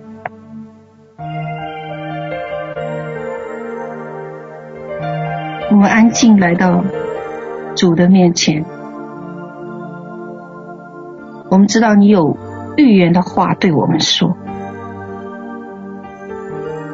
[5.71, 6.83] 我们安静来到
[7.75, 8.63] 主的面前。
[11.49, 12.37] 我们知道你有
[12.77, 14.35] 预言的话对我们说，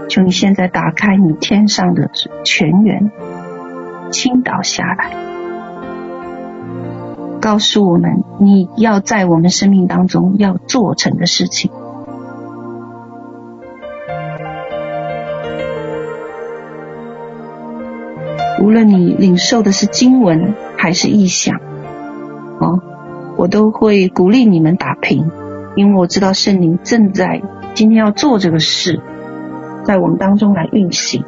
[0.07, 2.09] 求你现在打开你天上的
[2.43, 3.11] 泉源，
[4.11, 5.11] 倾倒下来，
[7.41, 11.71] 告诉我们你要在我们生命当中要做成的事情。
[18.61, 21.59] 无论你领受的是经文还是异象，
[22.59, 22.79] 哦。
[23.37, 25.31] 我都会鼓励你们打平，
[25.75, 27.41] 因为我知道圣灵正在
[27.73, 29.01] 今天要做这个事，
[29.83, 31.23] 在我们当中来运行。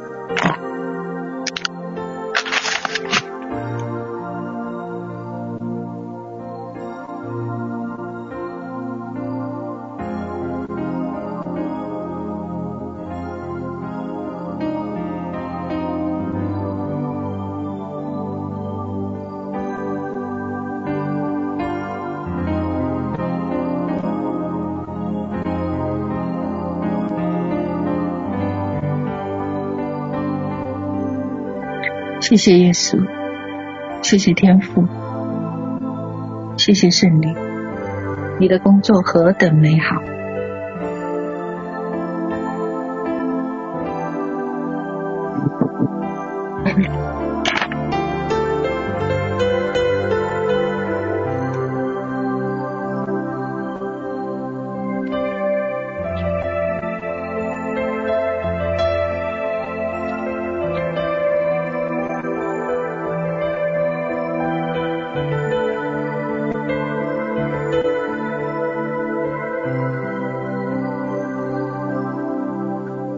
[32.24, 33.06] 谢谢耶稣，
[34.02, 34.88] 谢谢天父，
[36.58, 37.36] 谢谢圣灵，
[38.40, 40.13] 你的工作何等美好。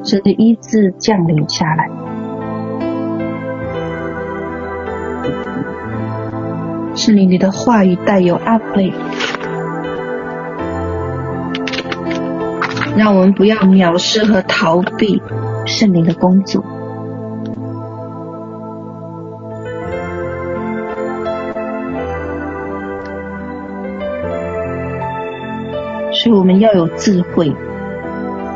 [0.06, 1.90] 神的医治降临下来，
[6.94, 8.94] 圣灵你的话语带有安慰，
[12.96, 15.20] 让我们不要藐视和逃避
[15.66, 16.64] 圣灵的工作，
[26.12, 27.52] 所以我们要有智慧。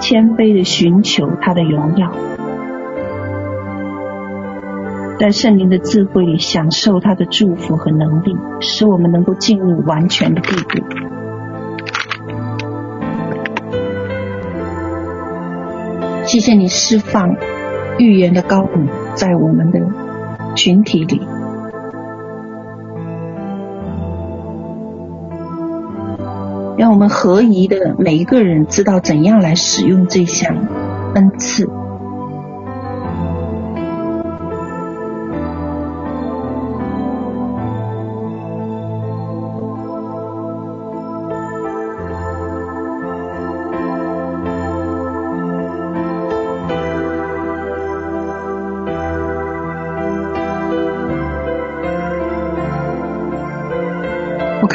[0.10, 2.12] 谦卑的寻求他的荣耀，
[5.20, 10.84] 在圣灵的智慧里享受他的祝福和能力，使我们能够进入完全的地步。
[16.26, 17.36] 谢谢你释放
[18.00, 19.80] 预言的高度在我们的
[20.56, 21.19] 群体里。
[26.80, 30.56] 让我们合宜的每一个人知道怎样来使用这项
[31.14, 31.70] 恩赐。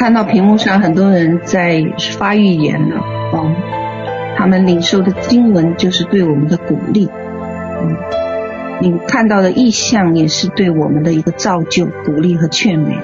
[0.05, 1.83] 看到屏幕上很多人在
[2.19, 2.95] 发预言呢，
[3.33, 3.51] 哦，
[4.37, 7.09] 他们领受的经文就是对我们的鼓励，
[7.81, 7.97] 嗯，
[8.81, 12.99] 你看到的意象也是对我们的一个造就、鼓励和劝勉。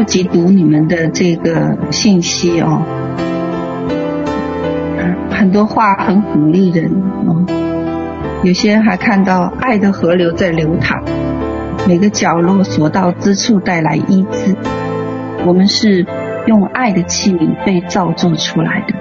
[0.00, 2.80] 不及读你们的这个信息哦，
[5.30, 6.90] 很多话很鼓励人
[7.26, 7.44] 哦，
[8.42, 11.02] 有些人还看到爱的河流在流淌，
[11.86, 14.56] 每个角落所到之处带来医治，
[15.44, 16.06] 我们是
[16.46, 18.94] 用爱的器皿被造作出来的。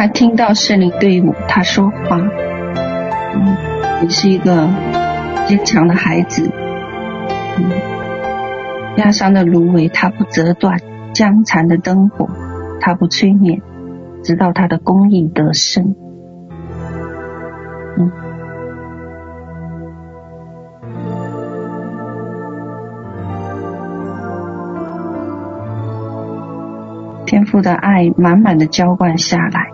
[0.00, 3.56] 他听到圣灵对他说话，嗯，
[4.00, 4.66] 你是一个
[5.46, 6.50] 坚强的孩子，
[7.58, 7.70] 嗯，
[8.96, 10.80] 压伤的芦苇它不折断，
[11.12, 12.30] 将残的灯火
[12.80, 13.60] 它不吹灭，
[14.22, 15.94] 直到他的公义得胜。
[17.98, 18.10] 嗯，
[27.26, 29.69] 天父的爱满满的浇灌下来。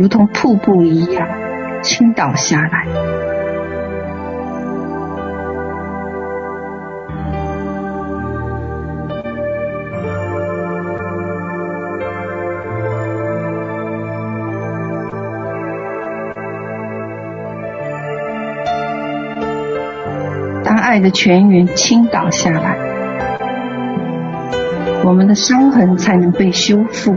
[0.00, 1.28] 如同瀑布一样
[1.82, 2.86] 倾倒下来，
[20.64, 22.78] 当爱的泉源倾倒下来，
[25.04, 27.14] 我们的伤痕才能被修复。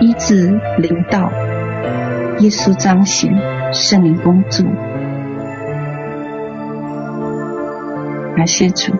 [0.00, 1.30] 医治灵道，
[2.40, 3.32] 耶稣彰显，
[3.72, 4.64] 圣灵工作。
[8.36, 8.92] 感谢主。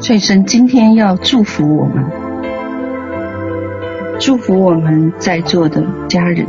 [0.00, 2.04] 所以神今天要祝福我们，
[4.18, 6.44] 祝福我们在座的家人。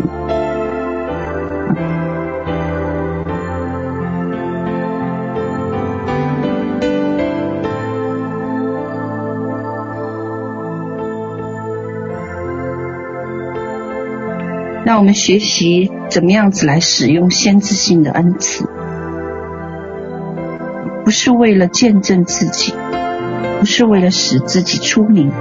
[14.92, 18.66] 让我们学习怎么样子来使用先知性的恩赐，
[21.06, 22.74] 不是为了见证自己。
[23.58, 25.32] 不是为了使自己出名，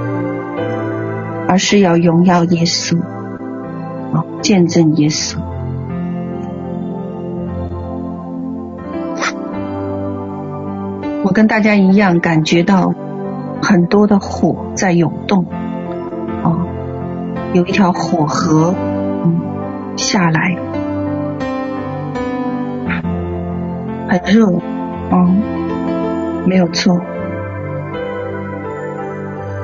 [1.49, 2.97] 而是要荣耀耶稣，
[4.13, 5.35] 啊，见证耶稣。
[11.25, 12.93] 我跟大家一样，感觉到
[13.61, 15.45] 很多的火在涌动，
[16.41, 16.55] 啊，
[17.51, 18.73] 有一条火河，
[20.01, 20.57] 下来，
[24.09, 24.47] 很热，
[25.11, 25.41] 嗯，
[26.47, 26.99] 没有错。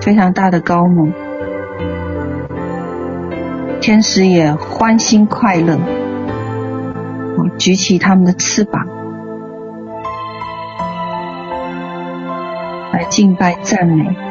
[0.01, 1.11] 非常大的高幕，
[3.81, 5.77] 天使也欢欣快乐，
[7.57, 8.87] 举起他们的翅膀，
[12.93, 14.26] 来敬拜赞美。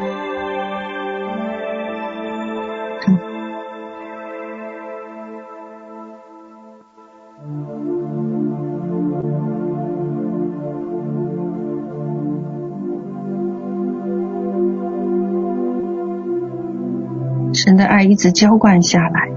[18.06, 19.28] 一直浇灌下来，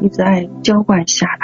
[0.00, 1.43] 一直爱浇灌下来。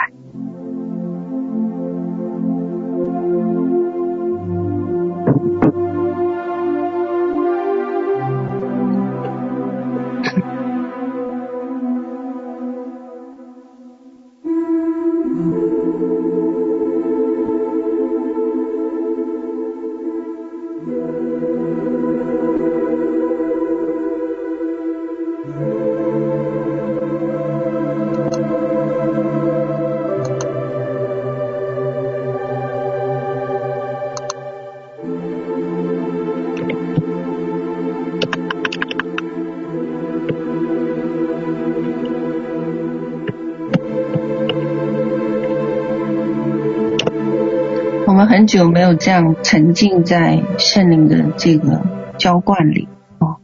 [48.41, 51.83] 很久没有这样沉浸在圣灵的这个
[52.17, 52.89] 浇灌里
[53.19, 53.37] 哦，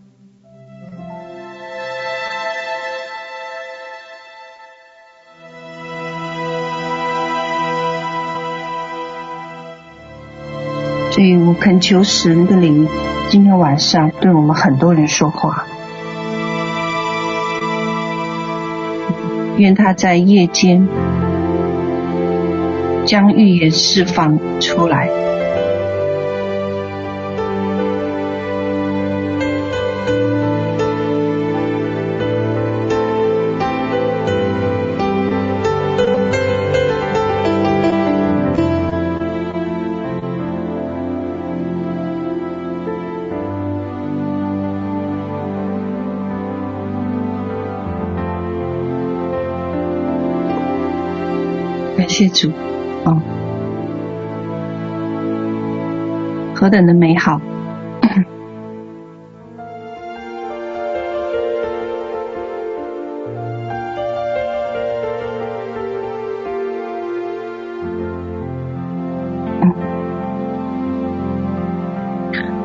[11.11, 12.89] 所以我恳求神的灵
[13.29, 15.67] 今天晚上对我们很多人说话，
[19.59, 20.89] 愿他在夜间。
[23.07, 25.09] 将预言释放出来。
[51.97, 52.76] 感谢主。
[56.59, 57.39] 何等的美好！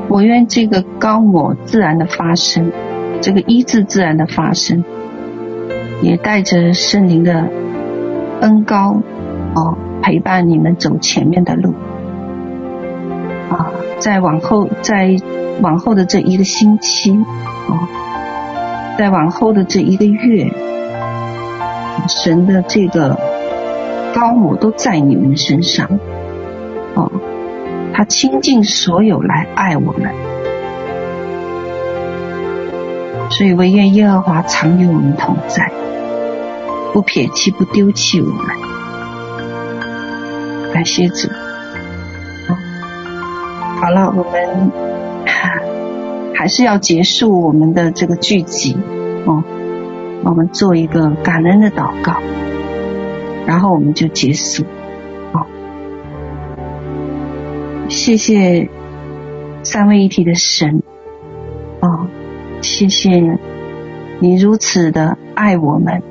[0.07, 2.71] 我愿这个高我自然的发生，
[3.19, 4.85] 这个一字自然的发生，
[6.01, 7.49] 也带着圣灵的
[8.39, 9.01] 恩高
[9.53, 9.77] 哦。
[10.01, 11.75] 陪伴你们走前面的路，
[13.49, 13.69] 啊，
[14.01, 15.15] 在往后，在
[15.61, 17.11] 往后的这一个星期，
[17.69, 20.51] 啊，在往后的这一个月，
[22.09, 23.19] 神的这个
[24.15, 25.87] 高母都在你们身上，
[26.95, 27.11] 哦，
[27.93, 30.11] 他倾尽所有来爱我们，
[33.29, 35.71] 所以唯愿耶和华常与我们同在，
[36.91, 38.45] 不撇弃，不丢弃我们。
[40.73, 41.29] 感谢主。
[44.15, 44.71] 我们
[46.35, 48.77] 还是要结束我们的这个聚集
[49.25, 49.43] 哦。
[50.23, 52.17] 我们做一个感恩的祷告，
[53.47, 54.63] 然后我们就结束。
[55.31, 55.47] 好，
[57.89, 58.69] 谢谢
[59.63, 60.83] 三位一体的神，
[61.79, 62.05] 哦，
[62.61, 63.39] 谢谢
[64.19, 66.03] 你如此的爱我们，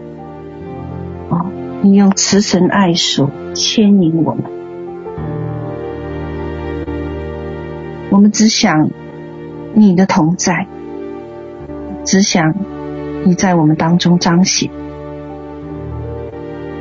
[1.28, 1.47] 哦，
[1.82, 4.43] 你用慈神爱手牵引我们，
[8.10, 8.90] 我们只想
[9.74, 10.66] 你的同在，
[12.04, 12.54] 只想。
[13.22, 14.70] 你在我们当中彰显，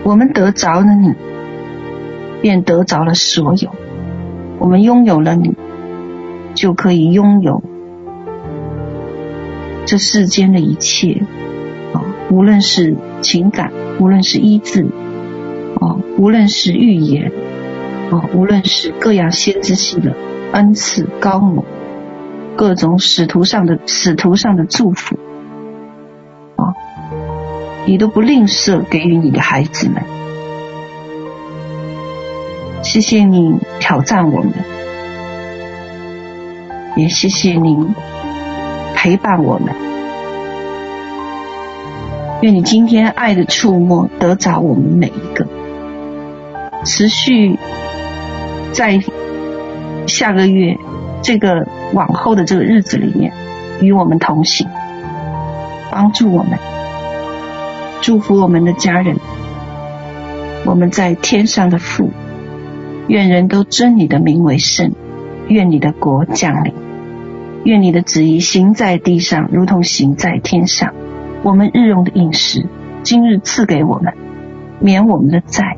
[0.05, 1.13] 我们得着了你，
[2.41, 3.71] 便得着了所有。
[4.57, 5.57] 我们拥有了你，
[6.55, 7.61] 就可以拥有
[9.85, 11.23] 这世间的一切
[11.91, 12.05] 啊！
[12.31, 14.87] 无论是情感，无论是医治，
[15.81, 17.33] 啊，无论是预言，
[18.11, 20.15] 啊，无论是各样先知性的
[20.51, 21.63] 恩赐高某，
[22.55, 25.17] 各种使徒上的使徒上的祝福
[26.55, 26.73] 啊。
[27.85, 30.03] 你都不吝啬给予你的孩子们，
[32.83, 34.53] 谢谢你挑战我们，
[36.95, 37.93] 也谢谢你
[38.95, 39.73] 陪伴我们。
[42.41, 45.45] 愿你今天爱的触摸得着我们每一个，
[46.85, 47.57] 持续
[48.71, 49.01] 在
[50.09, 50.77] 下个月
[51.21, 53.31] 这个往后的这个日子里面
[53.79, 54.67] 与我们同行，
[55.89, 56.59] 帮助我们。
[58.01, 59.17] 祝福我们的家人，
[60.65, 62.11] 我们在天上的父，
[63.07, 64.93] 愿人都尊你的名为圣，
[65.47, 66.73] 愿你的国降临，
[67.63, 70.93] 愿你的旨意行在地上，如同行在天上。
[71.43, 72.65] 我们日用的饮食，
[73.03, 74.13] 今日赐给我们，
[74.79, 75.77] 免我们的债，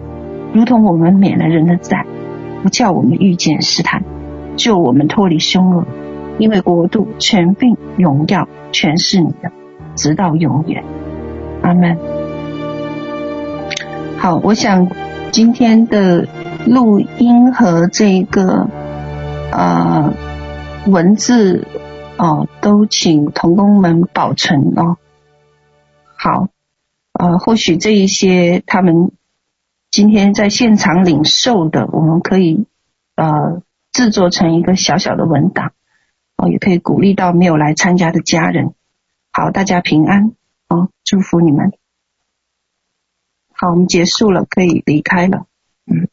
[0.53, 2.05] 如同我们免了人的债，
[2.63, 4.03] 不叫我们遇见试探，
[4.61, 5.87] 救我们脱离凶恶，
[6.37, 9.51] 因为国度、权柄、荣耀，全是你的，
[9.95, 10.83] 直到永远。
[11.63, 11.97] 阿门。
[14.19, 14.87] 好，我想
[15.31, 16.27] 今天的
[16.67, 18.69] 录音和这个
[19.51, 20.13] 呃
[20.85, 21.65] 文字
[22.17, 24.97] 哦，都请同工们保存哦。
[26.15, 26.49] 好，
[27.13, 29.11] 呃，或许这一些他们
[29.89, 32.67] 今天在现场领受的，我们可以
[33.15, 35.73] 呃制作成一个小小的文档
[36.37, 38.73] 哦，也可以鼓励到没有来参加的家人。
[39.31, 40.33] 好，大家平安。
[40.67, 41.73] 哦，祝福你们。
[43.53, 45.45] 好，我们结束了，可以离开了。
[45.85, 46.07] 嗯。